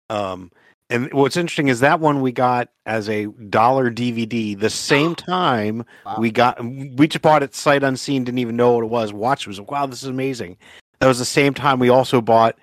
Um, 0.10 0.52
and 0.90 1.12
what's 1.14 1.38
interesting 1.38 1.68
is 1.68 1.80
that 1.82 2.00
one 2.00 2.22
we 2.22 2.32
got 2.32 2.70
as 2.86 3.08
a 3.10 3.26
dollar 3.50 3.92
DVD 3.92 4.60
the 4.60 4.70
same 4.70 5.16
time 5.16 5.86
Wow. 6.06 6.16
we 6.20 6.32
got 6.32 6.64
we 6.64 7.08
just 7.08 7.22
bought 7.22 7.44
it 7.44 7.54
sight 7.56 7.84
unseen, 7.84 8.24
didn't 8.24 8.40
even 8.40 8.56
know 8.56 8.74
what 8.74 8.84
it 8.84 8.90
was. 8.90 9.14
Watched 9.14 9.44
it 9.44 9.50
was 9.50 9.60
like, 9.60 9.72
wow, 9.72 9.86
this 9.86 10.02
is 10.04 10.10
amazing. 10.10 10.58
That 11.00 11.08
was 11.08 11.20
the 11.20 11.26
same 11.26 11.54
time 11.54 11.80
we 11.80 11.90
also 11.90 12.22
bought 12.22 12.58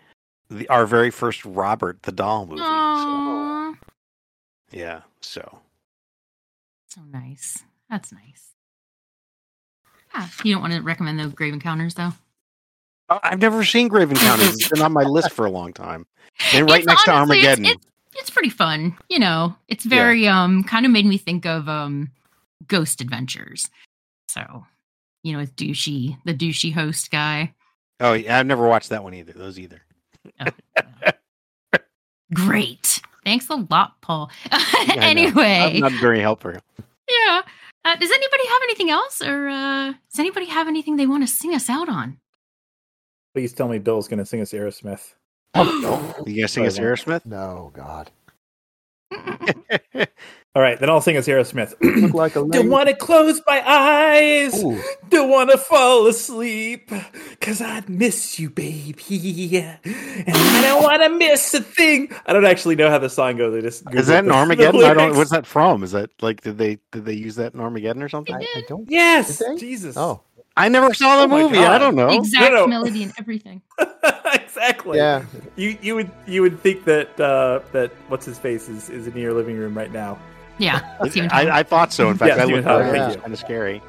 the, 0.51 0.69
our 0.69 0.87
very 0.87 1.11
first 1.11 1.45
Robert 1.45 2.03
the 2.03 2.12
Doll 2.12 2.47
movie. 2.47 2.59
So, 2.61 3.75
yeah, 4.79 5.01
so 5.21 5.61
so 6.89 7.01
nice. 7.12 7.62
That's 7.89 8.12
nice. 8.12 8.51
Ah, 10.15 10.31
you 10.45 10.53
don't 10.55 10.62
want 10.62 10.73
to 10.75 10.81
recommend 10.83 11.19
the 11.21 11.29
Grave 11.29 11.53
Encounters, 11.53 11.95
though? 11.95 12.12
I've 13.09 13.39
never 13.41 13.62
seen 13.65 13.87
Grave 13.89 14.11
Encounters. 14.11 14.55
it's 14.55 14.69
been 14.69 14.83
on 14.83 14.93
my 14.93 15.03
list 15.05 15.31
for 15.33 15.47
a 15.47 15.51
long 15.51 15.73
time. 15.73 16.07
And 16.55 16.69
right 16.71 16.79
It's 16.81 16.87
next 16.87 17.05
to 17.05 17.12
honestly- 17.12 17.39
it's- 17.39 17.59
Armageddon. 17.59 17.65
It's, 17.67 17.75
it's 17.75 17.87
pretty 18.31 18.51
fun. 18.51 18.97
You 19.09 19.19
know, 19.19 19.55
it's 19.69 19.85
very 19.85 20.27
um 20.29 20.65
kind 20.65 20.85
of 20.87 20.93
made 20.93 21.07
me 21.07 21.19
think 21.19 21.47
of 21.47 21.69
um 21.69 22.11
Ghost 22.69 23.01
Adventures. 23.01 23.69
So, 24.29 24.65
you 25.23 25.33
know, 25.33 25.39
with 25.39 25.57
douchey 25.57 26.17
the 26.25 26.35
douchey 26.35 26.73
host 26.73 27.11
guy. 27.11 27.55
oh, 28.01 28.13
yeah, 28.13 28.39
I've 28.39 28.47
never 28.47 28.67
watched 28.69 28.91
that 28.91 29.03
one 29.05 29.15
either. 29.15 29.33
Those 29.33 29.59
either. 29.59 29.83
Great. 32.35 33.01
Thanks 33.25 33.49
a 33.49 33.55
lot, 33.71 34.01
Paul. 34.01 34.31
Anyway, 34.97 35.73
I'm 35.75 35.81
not 35.81 35.93
very 35.93 36.21
helpful. 36.21 36.53
yeah. 37.09 37.43
Uh, 37.85 37.95
does 37.97 38.11
anybody 38.11 38.47
have 38.49 38.63
anything 38.65 38.91
else, 38.91 39.23
or 39.23 39.49
uh, 39.49 39.93
does 40.11 40.19
anybody 40.19 40.47
have 40.47 40.67
anything 40.69 40.97
they 40.97 41.07
want 41.07 41.23
to 41.23 41.33
sing 41.33 41.55
us 41.55 41.69
out 41.71 41.89
on? 41.89 42.19
Please 43.35 43.53
tell 43.53 43.69
me 43.69 43.79
Bill's 43.79 44.09
going 44.09 44.19
to 44.19 44.27
sing 44.27 44.41
us 44.41 44.53
Aerosmith. 44.53 45.15
You 46.27 46.37
gonna 46.37 46.49
sing 46.49 46.66
us 46.66 46.77
Sorry, 46.77 46.97
Aerosmith? 46.97 47.25
No, 47.27 47.73
God. 47.75 48.11
All 50.55 50.62
right, 50.62 50.81
then 50.81 50.88
I'll 50.88 51.03
sing 51.03 51.16
as 51.16 51.27
Aerosmith. 51.27 51.75
Look 52.03 52.14
like 52.14 52.35
a 52.35 52.45
Don't 52.51 52.71
want 52.71 52.88
to 52.88 52.95
close 52.95 53.42
my 53.47 53.62
eyes. 53.66 54.64
Ooh. 54.64 54.81
Don't 55.11 55.29
want 55.29 55.51
to 55.51 55.59
fall 55.59 56.07
asleep. 56.07 56.90
Cause 57.42 57.61
I'd 57.61 57.88
miss 57.90 58.38
you, 58.38 58.49
baby. 58.49 59.59
And 59.59 60.35
I 60.35 60.61
don't 60.62 60.83
want 60.83 61.03
to 61.03 61.11
miss 61.11 61.53
a 61.53 61.61
thing. 61.61 62.11
I 62.25 62.33
don't 62.33 62.47
actually 62.47 62.75
know 62.75 62.88
how 62.88 62.99
the 62.99 63.11
song 63.11 63.37
goes. 63.37 63.55
I 63.55 63.61
just 63.61 63.85
Is 63.92 64.07
that 64.07 64.25
Googled 64.25 64.25
in 64.25 64.27
the- 64.27 64.33
the 64.33 64.35
Armageddon? 64.38 64.81
I 64.85 64.95
don't. 64.95 65.16
What's 65.16 65.31
that 65.31 65.47
from? 65.47 65.83
Is 65.83 65.92
that 65.92 66.11
like 66.23 66.40
did 66.40 66.57
they 66.57 66.79
did 66.90 67.05
they 67.05 67.12
use 67.14 67.37
that 67.37 67.53
in 67.53 67.61
Armageddon 67.61 68.03
or 68.03 68.09
something? 68.09 68.35
I, 68.35 68.38
I 68.57 68.64
don't. 68.66 68.90
Yes. 68.90 69.42
Jesus. 69.59 69.97
Oh, 69.99 70.23
I 70.57 70.71
never 70.71 70.95
saw 70.95 71.19
the 71.19 71.25
Oh 71.25 71.27
my 71.29 71.42
movie. 71.42 71.59
I 71.59 71.77
don't 71.77 71.95
know. 71.97 72.09
exact 72.09 72.55
no. 72.55 72.66
melody 72.66 73.03
and 73.03 73.12
everything. 73.19 73.61
exactly. 74.35 74.99
yeah. 74.99 75.25
You 75.57 75.79
you 75.81 75.95
would 75.95 76.11
you 76.27 76.43
would 76.43 76.61
think 76.61 76.85
that 76.85 77.19
uh, 77.21 77.61
that 77.73 77.93
what's 78.09 78.27
his 78.27 78.39
face 78.39 78.69
is, 78.69 78.91
is 78.91 79.07
in 79.07 79.17
your 79.17 79.33
living 79.33 79.57
room 79.57 79.77
right 79.77 79.93
now. 79.93 80.19
Yeah. 80.59 80.97
I, 81.31 81.61
I 81.61 81.62
thought 81.62 81.93
so. 81.93 82.11
In 82.11 82.17
fact, 82.17 82.37
Yeah, 82.37 82.43
I 82.43 82.47
Steven 82.47 82.55
looked 82.55 82.67
Tyler, 82.67 82.97
at 82.97 83.12
It's 83.12 83.21
kind 83.21 83.33
of 83.33 83.39
scary. 83.39 83.83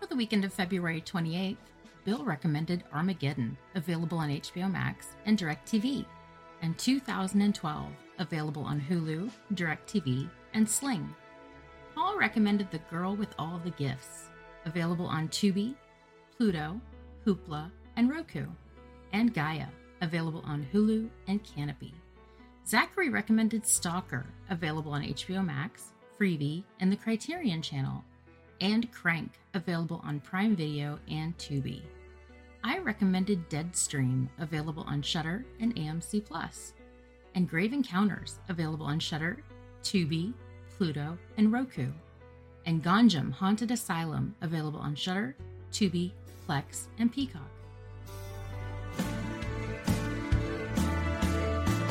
For 0.00 0.06
the 0.06 0.16
weekend 0.16 0.44
of 0.44 0.52
February 0.52 1.02
28th, 1.02 1.56
Bill 2.04 2.24
recommended 2.24 2.84
Armageddon, 2.92 3.56
available 3.74 4.18
on 4.18 4.30
HBO 4.30 4.70
Max 4.70 5.08
and 5.26 5.38
DirecTV, 5.38 6.04
and 6.62 6.76
2012, 6.78 7.86
available 8.18 8.64
on 8.64 8.80
Hulu, 8.80 9.30
DirecTV, 9.54 10.28
and 10.54 10.68
Sling. 10.68 11.14
Paul 11.94 12.18
recommended 12.18 12.70
The 12.70 12.78
Girl 12.90 13.14
with 13.14 13.34
All 13.38 13.60
the 13.62 13.70
Gifts, 13.70 14.30
available 14.64 15.06
on 15.06 15.28
Tubi, 15.28 15.74
Pluto, 16.42 16.80
Hoopla, 17.24 17.70
and 17.94 18.10
Roku, 18.10 18.46
and 19.12 19.32
Gaia, 19.32 19.68
available 20.00 20.42
on 20.44 20.66
Hulu 20.72 21.08
and 21.28 21.40
Kanopy. 21.44 21.92
Zachary 22.66 23.10
recommended 23.10 23.64
Stalker, 23.64 24.26
available 24.50 24.90
on 24.90 25.04
HBO 25.04 25.46
Max, 25.46 25.92
Freevee, 26.18 26.64
and 26.80 26.90
the 26.90 26.96
Criterion 26.96 27.62
Channel, 27.62 28.02
and 28.60 28.90
Crank, 28.90 29.38
available 29.54 30.00
on 30.02 30.18
Prime 30.18 30.56
Video 30.56 30.98
and 31.08 31.38
Tubi. 31.38 31.80
I 32.64 32.78
recommended 32.78 33.48
Deadstream, 33.48 34.26
available 34.40 34.82
on 34.88 35.00
Shudder 35.00 35.44
and 35.60 35.76
AMC 35.76 36.24
Plus, 36.24 36.72
and 37.36 37.48
Grave 37.48 37.72
Encounters, 37.72 38.40
available 38.48 38.86
on 38.86 38.98
Shudder, 38.98 39.44
Tubi, 39.84 40.32
Pluto, 40.76 41.16
and 41.36 41.52
Roku, 41.52 41.86
and 42.66 42.82
Gonjiam 42.82 43.30
Haunted 43.30 43.70
Asylum, 43.70 44.34
available 44.40 44.80
on 44.80 44.96
Shudder, 44.96 45.36
Tubi, 45.70 46.10
Plex, 46.52 46.86
and 46.98 47.10
Peacock. 47.10 47.40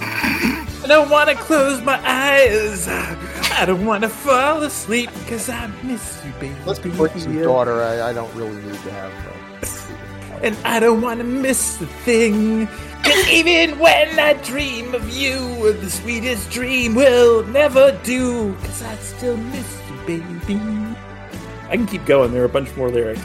I 0.04 0.86
don't 0.88 1.10
want 1.10 1.30
to 1.30 1.36
close 1.36 1.82
my 1.82 2.00
eyes. 2.08 2.88
I 2.88 3.66
don't 3.66 3.86
want 3.88 4.04
to 4.04 4.10
fall 4.10 4.62
asleep 4.62 5.10
because 5.20 5.50
I 5.50 5.66
miss 5.84 6.22
you, 6.24 6.32
baby. 6.40 6.56
Let's 6.66 6.78
be 6.80 6.92
Brickson's 6.92 7.44
daughter. 7.44 7.82
I, 7.82 8.10
I 8.10 8.14
don't 8.14 8.34
really 8.36 8.62
need 8.62 8.74
to 8.84 8.92
have. 8.92 9.12
Uh, 9.64 10.40
And 10.44 10.56
I 10.64 10.80
don't 10.80 11.02
want 11.02 11.20
to 11.20 11.24
miss 11.24 11.82
a 11.82 11.86
thing. 12.06 12.68
'Cause 13.04 13.28
even 13.30 13.80
when 13.80 14.20
I 14.20 14.34
dream 14.34 14.94
of 14.94 15.10
you, 15.10 15.74
the 15.74 15.90
sweetest 15.90 16.52
dream 16.52 16.94
will 16.94 17.44
never 17.48 17.98
do. 18.04 18.54
Cause 18.64 18.84
I 18.84 18.96
still 18.98 19.38
miss 19.38 19.80
you, 19.90 19.96
baby. 20.06 20.56
I 21.68 21.78
can 21.78 21.88
keep 21.88 22.06
going. 22.06 22.32
There 22.32 22.44
are 22.44 22.46
a 22.46 22.50
bunch 22.50 22.76
more 22.78 22.90
lyrics. 22.90 23.22